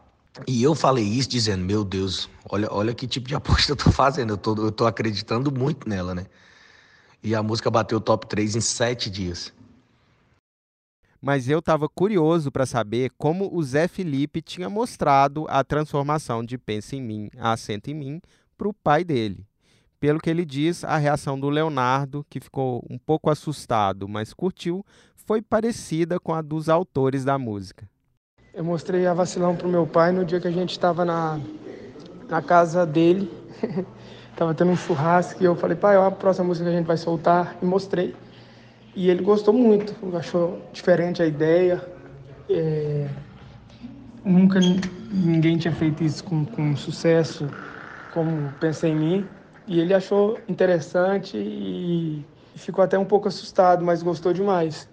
E 0.47 0.61
eu 0.61 0.75
falei 0.75 1.03
isso 1.03 1.29
dizendo, 1.29 1.65
meu 1.65 1.83
Deus, 1.83 2.29
olha, 2.47 2.67
olha 2.71 2.93
que 2.93 3.07
tipo 3.07 3.27
de 3.27 3.33
aposta 3.35 3.71
eu 3.71 3.75
tô 3.75 3.91
fazendo, 3.91 4.33
eu 4.33 4.37
tô, 4.37 4.55
eu 4.57 4.71
tô 4.71 4.85
acreditando 4.85 5.51
muito 5.51 5.89
nela, 5.89 6.13
né? 6.13 6.27
E 7.23 7.33
a 7.33 7.41
música 7.41 7.71
bateu 7.71 7.99
top 7.99 8.27
3 8.27 8.57
em 8.57 8.61
7 8.61 9.09
dias. 9.09 9.51
Mas 11.25 11.49
eu 11.49 11.57
estava 11.57 11.89
curioso 11.89 12.51
para 12.51 12.67
saber 12.67 13.09
como 13.17 13.49
o 13.51 13.63
Zé 13.63 13.87
Felipe 13.87 14.43
tinha 14.43 14.69
mostrado 14.69 15.47
a 15.49 15.63
transformação 15.63 16.45
de 16.45 16.55
Pensa 16.55 16.95
em 16.95 17.01
Mim 17.01 17.31
a 17.39 17.53
Assenta 17.53 17.89
em 17.89 17.95
Mim 17.95 18.21
para 18.55 18.67
o 18.67 18.73
pai 18.73 19.03
dele. 19.03 19.43
Pelo 19.99 20.19
que 20.19 20.29
ele 20.29 20.45
diz, 20.45 20.83
a 20.83 20.97
reação 20.97 21.39
do 21.39 21.49
Leonardo, 21.49 22.23
que 22.29 22.39
ficou 22.39 22.85
um 22.87 22.99
pouco 22.99 23.31
assustado, 23.31 24.07
mas 24.07 24.35
curtiu, 24.35 24.85
foi 25.15 25.41
parecida 25.41 26.19
com 26.19 26.31
a 26.31 26.43
dos 26.43 26.69
autores 26.69 27.25
da 27.25 27.39
música. 27.39 27.89
Eu 28.53 28.63
mostrei 28.63 29.07
a 29.07 29.13
vacilão 29.15 29.55
pro 29.55 29.67
meu 29.67 29.87
pai 29.87 30.11
no 30.11 30.23
dia 30.23 30.39
que 30.39 30.47
a 30.47 30.51
gente 30.51 30.73
estava 30.73 31.03
na, 31.03 31.39
na 32.29 32.39
casa 32.39 32.85
dele. 32.85 33.33
tava 34.37 34.53
tendo 34.53 34.69
um 34.69 34.77
churrasco 34.77 35.41
e 35.41 35.45
eu 35.47 35.55
falei, 35.55 35.75
pai, 35.75 35.97
ó, 35.97 36.05
a 36.05 36.11
próxima 36.11 36.45
música 36.45 36.69
que 36.69 36.75
a 36.75 36.77
gente 36.77 36.85
vai 36.85 36.97
soltar. 36.97 37.57
E 37.63 37.65
mostrei. 37.65 38.15
E 38.95 39.09
ele 39.09 39.21
gostou 39.21 39.53
muito, 39.53 39.93
achou 40.15 40.61
diferente 40.71 41.21
a 41.21 41.25
ideia. 41.25 41.85
É... 42.49 43.07
Nunca 44.23 44.59
ninguém 45.11 45.57
tinha 45.57 45.73
feito 45.73 46.03
isso 46.03 46.23
com, 46.23 46.45
com 46.45 46.75
sucesso 46.75 47.47
como 48.13 48.51
Pensei 48.59 48.91
em 48.91 48.95
Mim. 48.95 49.27
E 49.67 49.79
ele 49.79 49.93
achou 49.93 50.39
interessante 50.47 51.37
e 51.37 52.23
ficou 52.55 52.83
até 52.83 52.97
um 52.97 53.05
pouco 53.05 53.27
assustado, 53.27 53.83
mas 53.83 54.01
gostou 54.01 54.31
demais. 54.31 54.89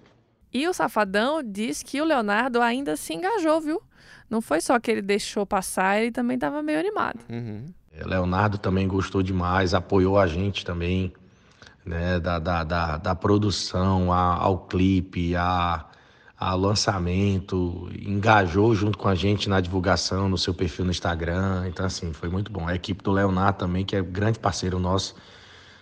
E 0.53 0.67
o 0.67 0.73
Safadão 0.73 1.41
diz 1.41 1.81
que 1.81 2.01
o 2.01 2.05
Leonardo 2.05 2.61
ainda 2.61 2.95
se 2.95 3.13
engajou, 3.13 3.61
viu? 3.61 3.81
Não 4.29 4.41
foi 4.41 4.61
só 4.61 4.79
que 4.79 4.91
ele 4.91 5.01
deixou 5.01 5.45
passar, 5.45 6.01
ele 6.01 6.11
também 6.11 6.35
estava 6.35 6.61
meio 6.61 6.79
animado. 6.79 7.19
Uhum. 7.29 7.65
É, 7.91 8.03
Leonardo 8.05 8.57
também 8.57 8.87
gostou 8.87 9.23
demais, 9.23 9.73
apoiou 9.73 10.17
a 10.17 10.27
gente 10.27 10.65
também, 10.65 11.13
né? 11.85 12.19
Da, 12.19 12.39
da, 12.39 12.63
da, 12.63 12.97
da 12.97 13.15
produção 13.15 14.11
a, 14.11 14.35
ao 14.35 14.65
clipe, 14.67 15.35
a, 15.35 15.85
a 16.37 16.53
lançamento, 16.53 17.89
engajou 17.99 18.75
junto 18.75 18.97
com 18.97 19.07
a 19.07 19.15
gente 19.15 19.49
na 19.49 19.61
divulgação 19.61 20.27
no 20.27 20.37
seu 20.37 20.53
perfil 20.53 20.85
no 20.85 20.91
Instagram. 20.91 21.67
Então, 21.67 21.85
assim, 21.85 22.11
foi 22.13 22.29
muito 22.29 22.51
bom. 22.51 22.67
A 22.67 22.75
equipe 22.75 23.03
do 23.03 23.11
Leonardo 23.11 23.59
também, 23.59 23.85
que 23.85 23.95
é 23.95 24.01
grande 24.01 24.39
parceiro 24.39 24.79
nosso, 24.79 25.15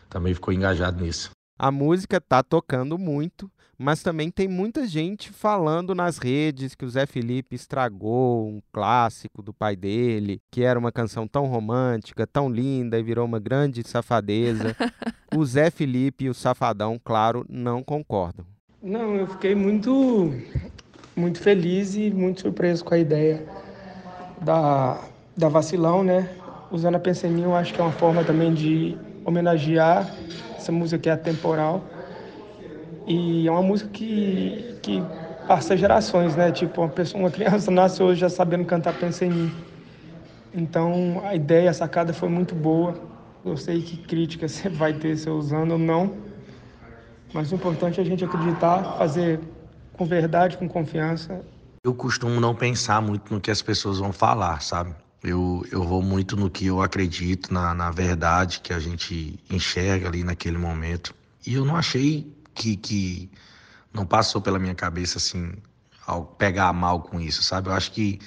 também 0.10 0.34
ficou 0.34 0.54
engajado 0.54 1.04
nisso. 1.04 1.32
A 1.58 1.72
música 1.72 2.20
tá 2.20 2.42
tocando 2.42 2.98
muito 2.98 3.52
mas 3.82 4.04
também 4.04 4.30
tem 4.30 4.48
muita 4.48 4.86
gente 4.86 5.32
falando 5.32 5.96
nas 5.96 6.20
redes 6.20 6.76
que 6.76 6.86
o 6.86 6.90
Zé 6.90 7.08
Felipe 7.08 7.56
estragou 7.56 8.48
um 8.48 8.62
clássico 8.72 9.42
do 9.42 9.52
pai 9.52 9.76
dele, 9.76 10.40
que 10.52 10.62
era 10.62 10.78
uma 10.78 10.92
canção 10.92 11.28
tão 11.28 11.48
romântica, 11.48 12.28
tão 12.28 12.48
linda 12.48 13.00
e 13.00 13.04
virou 13.04 13.26
uma 13.26 13.40
grande 13.40 13.82
safadeza. 13.84 14.76
o 15.36 15.44
Zé 15.44 15.72
Felipe 15.72 16.26
e 16.26 16.30
o 16.30 16.34
Safadão, 16.34 17.02
claro, 17.04 17.44
não 17.50 17.82
concordam. 17.82 18.46
Não, 18.84 19.16
eu 19.16 19.26
fiquei 19.26 19.56
muito 19.56 20.32
muito 21.16 21.40
feliz 21.40 21.96
e 21.96 22.12
muito 22.12 22.42
surpreso 22.42 22.86
com 22.86 22.94
a 22.94 23.00
ideia 23.00 23.44
da, 24.42 25.02
da 25.36 25.50
Vacilão, 25.50 26.04
né? 26.04 26.30
Usando 26.70 26.96
a 26.96 27.00
Pensa 27.00 27.28
em 27.28 27.32
Mim, 27.32 27.44
eu 27.44 27.56
acho 27.56 27.74
que 27.74 27.82
é 27.82 27.84
uma 27.84 27.92
forma 27.92 28.24
também 28.24 28.54
de 28.54 28.96
homenagear 29.26 30.08
essa 30.56 30.72
música 30.72 31.02
que 31.02 31.10
é 31.10 31.14
atemporal. 31.14 31.84
E 33.12 33.46
é 33.46 33.52
uma 33.52 33.62
música 33.62 33.90
que, 33.90 34.78
que 34.82 35.04
passa 35.46 35.76
gerações, 35.76 36.34
né? 36.36 36.50
Tipo, 36.50 36.82
uma, 36.82 36.90
pessoa, 36.90 37.24
uma 37.24 37.30
criança 37.30 37.70
nasce 37.72 38.02
hoje 38.02 38.22
já 38.22 38.30
sabendo 38.30 38.64
cantar 38.64 38.94
Pensa 38.94 39.26
em 39.26 39.30
Mim. 39.30 39.52
Então, 40.54 41.22
a 41.26 41.36
ideia, 41.36 41.70
a 41.70 41.74
sacada 41.74 42.14
foi 42.14 42.30
muito 42.30 42.56
boa. 42.56 42.96
Eu 43.44 43.58
sei 43.58 43.82
que 43.82 43.98
crítica 43.98 44.48
você 44.50 44.70
vai 44.70 44.94
ter 44.94 45.18
se 45.18 45.30
usando 45.30 45.72
ou 45.72 45.78
não, 45.78 46.14
mas 47.34 47.52
o 47.52 47.56
importante 47.56 48.00
é 48.00 48.04
a 48.04 48.06
gente 48.06 48.24
acreditar, 48.24 48.82
fazer 48.98 49.40
com 49.92 50.06
verdade, 50.06 50.58
com 50.58 50.70
confiança. 50.70 51.42
Eu 51.84 51.94
costumo 51.94 52.40
não 52.40 52.56
pensar 52.56 53.02
muito 53.02 53.34
no 53.34 53.42
que 53.42 53.52
as 53.52 53.62
pessoas 53.62 53.98
vão 53.98 54.14
falar, 54.14 54.62
sabe? 54.62 54.96
Eu, 55.22 55.66
eu 55.72 55.84
vou 55.84 56.02
muito 56.02 56.38
no 56.38 56.50
que 56.50 56.66
eu 56.66 56.82
acredito, 56.82 57.54
na, 57.54 57.74
na 57.74 57.92
verdade 57.92 58.62
que 58.62 58.72
a 58.72 58.80
gente 58.80 59.38
enxerga 59.50 60.08
ali 60.08 60.24
naquele 60.24 60.58
momento. 60.58 61.14
E 61.46 61.56
eu 61.56 61.66
não 61.66 61.76
achei 61.76 62.41
que, 62.54 62.76
que 62.78 63.32
não 63.94 64.06
passou 64.06 64.42
pela 64.42 64.60
minha 64.60 64.76
cabeça 64.76 65.18
assim, 65.18 65.54
ao 66.06 66.26
pegar 66.26 66.72
mal 66.74 67.02
com 67.02 67.20
isso, 67.20 67.44
sabe? 67.44 67.70
Eu 67.70 67.74
acho 67.74 67.92
que 67.92 68.20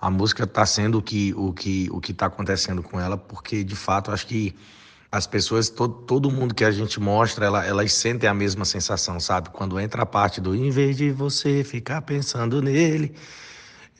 a 0.00 0.10
música 0.10 0.44
está 0.44 0.66
sendo 0.66 0.98
o 0.98 1.02
que 1.02 1.32
o 1.34 1.52
que 1.52 1.88
o 1.90 2.00
que 2.00 2.12
está 2.12 2.26
acontecendo 2.26 2.82
com 2.82 3.00
ela, 3.00 3.16
porque 3.16 3.64
de 3.64 3.76
fato 3.76 4.10
acho 4.10 4.26
que 4.26 4.54
as 5.14 5.28
pessoas, 5.28 5.70
todo, 5.70 5.94
todo 6.06 6.28
mundo 6.28 6.52
que 6.52 6.64
a 6.64 6.72
gente 6.72 6.98
mostra, 6.98 7.46
ela, 7.46 7.64
elas 7.64 7.92
sentem 7.92 8.28
a 8.28 8.34
mesma 8.34 8.64
sensação, 8.64 9.20
sabe? 9.20 9.48
Quando 9.50 9.78
entra 9.78 10.02
a 10.02 10.06
parte 10.06 10.40
do 10.40 10.56
em 10.56 10.70
vez 10.70 10.96
de 10.96 11.12
você 11.12 11.62
ficar 11.62 12.02
pensando 12.02 12.60
nele, 12.60 13.14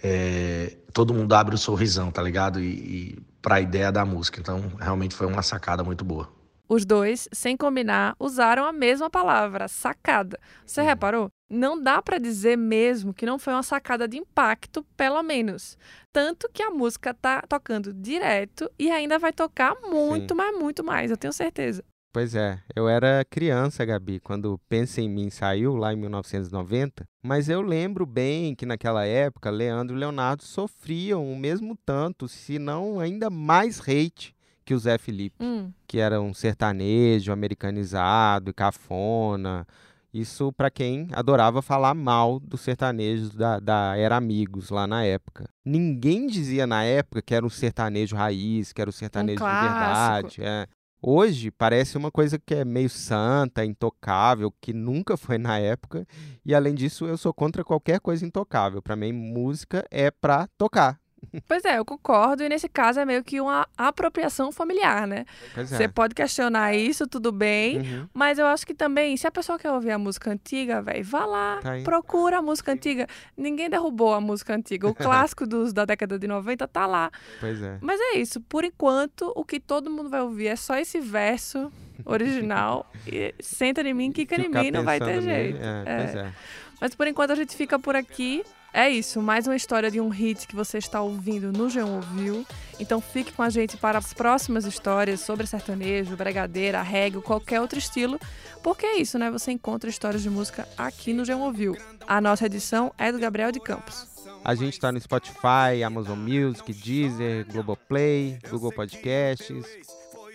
é, 0.02 0.76
todo 0.92 1.14
mundo 1.14 1.32
abre 1.32 1.54
o 1.54 1.58
sorrisão, 1.58 2.10
tá 2.10 2.20
ligado? 2.20 2.60
E, 2.60 2.66
e 2.66 3.18
para 3.40 3.56
a 3.56 3.60
ideia 3.60 3.92
da 3.92 4.04
música. 4.04 4.40
Então, 4.40 4.72
realmente 4.80 5.14
foi 5.14 5.28
uma 5.28 5.42
sacada 5.42 5.84
muito 5.84 6.04
boa. 6.04 6.33
Os 6.68 6.84
dois, 6.86 7.28
sem 7.30 7.56
combinar, 7.56 8.16
usaram 8.18 8.64
a 8.64 8.72
mesma 8.72 9.10
palavra, 9.10 9.68
sacada. 9.68 10.38
Você 10.64 10.80
uhum. 10.80 10.86
reparou? 10.86 11.28
Não 11.50 11.80
dá 11.80 12.00
para 12.00 12.18
dizer 12.18 12.56
mesmo 12.56 13.12
que 13.12 13.26
não 13.26 13.38
foi 13.38 13.52
uma 13.52 13.62
sacada 13.62 14.08
de 14.08 14.16
impacto, 14.16 14.82
pelo 14.96 15.22
menos. 15.22 15.76
Tanto 16.12 16.48
que 16.52 16.62
a 16.62 16.70
música 16.70 17.12
tá 17.12 17.42
tocando 17.42 17.92
direto 17.92 18.70
e 18.78 18.90
ainda 18.90 19.18
vai 19.18 19.32
tocar 19.32 19.74
muito, 19.82 20.34
Sim. 20.34 20.38
mas 20.38 20.58
muito 20.58 20.82
mais, 20.82 21.10
eu 21.10 21.16
tenho 21.16 21.32
certeza. 21.32 21.84
Pois 22.14 22.34
é, 22.36 22.60
eu 22.76 22.88
era 22.88 23.24
criança, 23.28 23.84
Gabi, 23.84 24.20
quando 24.20 24.58
Pensa 24.68 25.00
em 25.00 25.08
Mim 25.08 25.30
saiu 25.30 25.74
lá 25.74 25.92
em 25.92 25.96
1990, 25.96 27.04
mas 27.24 27.48
eu 27.48 27.60
lembro 27.60 28.06
bem 28.06 28.54
que 28.54 28.64
naquela 28.64 29.04
época 29.04 29.50
Leandro 29.50 29.96
e 29.96 29.98
Leonardo 29.98 30.44
sofriam 30.44 31.28
o 31.28 31.36
mesmo 31.36 31.76
tanto, 31.84 32.28
se 32.28 32.56
não 32.56 33.00
ainda 33.00 33.28
mais 33.28 33.80
hate 33.80 34.33
que 34.64 34.74
o 34.74 34.78
Zé 34.78 34.98
Felipe, 34.98 35.36
hum. 35.40 35.70
que 35.86 35.98
era 35.98 36.20
um 36.20 36.32
sertanejo 36.32 37.32
americanizado 37.32 38.50
e 38.50 38.54
cafona. 38.54 39.66
Isso 40.12 40.52
para 40.52 40.70
quem 40.70 41.08
adorava 41.12 41.60
falar 41.60 41.92
mal 41.92 42.38
dos 42.38 42.60
sertanejos 42.60 43.34
da, 43.34 43.58
da 43.58 43.96
Era 43.96 44.16
Amigos 44.16 44.70
lá 44.70 44.86
na 44.86 45.04
época. 45.04 45.48
Ninguém 45.64 46.28
dizia 46.28 46.68
na 46.68 46.84
época 46.84 47.20
que 47.20 47.34
era 47.34 47.44
um 47.44 47.50
sertanejo 47.50 48.14
raiz, 48.14 48.72
que 48.72 48.80
era 48.80 48.88
um 48.88 48.92
sertanejo 48.92 49.44
um 49.44 49.46
de 49.46 49.52
verdade. 49.52 50.36
É. 50.40 50.68
Hoje 51.02 51.50
parece 51.50 51.98
uma 51.98 52.10
coisa 52.10 52.38
que 52.38 52.54
é 52.54 52.64
meio 52.64 52.88
santa, 52.88 53.64
intocável, 53.64 54.54
que 54.60 54.72
nunca 54.72 55.16
foi 55.16 55.36
na 55.36 55.58
época. 55.58 56.06
E 56.46 56.54
além 56.54 56.74
disso, 56.74 57.06
eu 57.06 57.18
sou 57.18 57.34
contra 57.34 57.64
qualquer 57.64 58.00
coisa 58.00 58.24
intocável. 58.24 58.80
Para 58.80 58.96
mim, 58.96 59.12
música 59.12 59.84
é 59.90 60.10
para 60.10 60.46
tocar. 60.56 60.98
Pois 61.46 61.64
é, 61.64 61.78
eu 61.78 61.84
concordo. 61.84 62.42
E 62.42 62.48
nesse 62.48 62.68
caso 62.68 63.00
é 63.00 63.04
meio 63.04 63.22
que 63.22 63.40
uma 63.40 63.66
apropriação 63.76 64.52
familiar, 64.52 65.06
né? 65.06 65.24
Pois 65.54 65.72
é. 65.72 65.76
Você 65.76 65.88
pode 65.88 66.14
questionar 66.14 66.74
isso, 66.74 67.06
tudo 67.06 67.32
bem. 67.32 67.78
Uhum. 67.78 68.08
Mas 68.12 68.38
eu 68.38 68.46
acho 68.46 68.66
que 68.66 68.74
também, 68.74 69.16
se 69.16 69.26
a 69.26 69.30
pessoa 69.30 69.58
quer 69.58 69.70
ouvir 69.70 69.90
a 69.92 69.98
música 69.98 70.30
antiga, 70.30 70.82
velho, 70.82 71.04
vá 71.04 71.24
lá, 71.24 71.60
tá 71.62 71.72
procura 71.84 72.38
a 72.38 72.42
música 72.42 72.72
antiga. 72.72 73.06
Ninguém 73.36 73.68
derrubou 73.68 74.14
a 74.14 74.20
música 74.20 74.54
antiga. 74.54 74.88
O 74.88 74.94
clássico 74.94 75.46
dos, 75.46 75.72
da 75.72 75.84
década 75.84 76.18
de 76.18 76.26
90 76.26 76.66
tá 76.68 76.86
lá. 76.86 77.10
Pois 77.40 77.62
é. 77.62 77.78
Mas 77.80 78.00
é 78.00 78.18
isso. 78.18 78.40
Por 78.40 78.64
enquanto, 78.64 79.32
o 79.34 79.44
que 79.44 79.60
todo 79.60 79.90
mundo 79.90 80.08
vai 80.08 80.20
ouvir 80.20 80.48
é 80.48 80.56
só 80.56 80.76
esse 80.76 81.00
verso 81.00 81.72
original. 82.04 82.90
e 83.06 83.34
senta 83.40 83.80
em 83.82 83.94
mim, 83.94 84.12
quica 84.12 84.34
em 84.36 84.48
mim, 84.48 84.70
não 84.70 84.84
vai 84.84 84.98
ter 84.98 85.22
jeito. 85.22 85.58
É, 85.60 85.82
é. 85.86 85.96
Pois 85.96 86.16
é. 86.16 86.32
Mas 86.80 86.94
por 86.94 87.06
enquanto 87.06 87.30
a 87.30 87.34
gente 87.34 87.56
fica 87.56 87.78
por 87.78 87.96
aqui. 87.96 88.44
É 88.76 88.90
isso, 88.90 89.22
mais 89.22 89.46
uma 89.46 89.54
história 89.54 89.88
de 89.88 90.00
um 90.00 90.08
hit 90.08 90.48
que 90.48 90.56
você 90.56 90.78
está 90.78 91.00
ouvindo 91.00 91.52
no 91.52 91.68
G1 91.68 91.94
Ouviu. 91.94 92.44
Então 92.80 93.00
fique 93.00 93.32
com 93.32 93.40
a 93.40 93.48
gente 93.48 93.76
para 93.76 93.98
as 93.98 94.12
próximas 94.12 94.64
histórias 94.64 95.20
sobre 95.20 95.46
sertanejo, 95.46 96.16
bregadeira, 96.16 96.82
reggae, 96.82 97.22
qualquer 97.22 97.60
outro 97.60 97.78
estilo, 97.78 98.18
porque 98.64 98.84
é 98.84 98.96
isso, 98.98 99.16
né? 99.16 99.30
Você 99.30 99.52
encontra 99.52 99.88
histórias 99.88 100.24
de 100.24 100.28
música 100.28 100.66
aqui 100.76 101.12
no 101.12 101.22
G1 101.22 101.38
Ouviu. 101.38 101.76
A 102.04 102.20
nossa 102.20 102.46
edição 102.46 102.92
é 102.98 103.12
do 103.12 103.18
Gabriel 103.20 103.52
de 103.52 103.60
Campos. 103.60 104.08
A 104.44 104.56
gente 104.56 104.72
está 104.72 104.90
no 104.90 105.00
Spotify, 105.00 105.84
Amazon 105.86 106.18
Music, 106.18 106.72
Deezer, 106.72 107.46
Globoplay, 107.52 108.40
Google 108.50 108.72
Podcasts, 108.72 109.64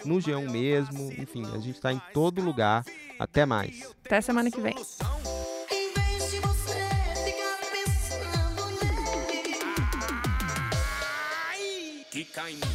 no 0.06 0.16
G1 0.16 0.50
mesmo, 0.50 1.12
enfim, 1.18 1.44
a 1.54 1.58
gente 1.58 1.76
está 1.76 1.92
em 1.92 2.02
todo 2.14 2.42
lugar. 2.42 2.86
Até 3.20 3.46
mais. 3.46 3.94
Até 4.06 4.22
semana 4.22 4.50
que 4.50 4.62
vem. 4.62 4.76
e 12.20 12.26
caindo. 12.26 12.69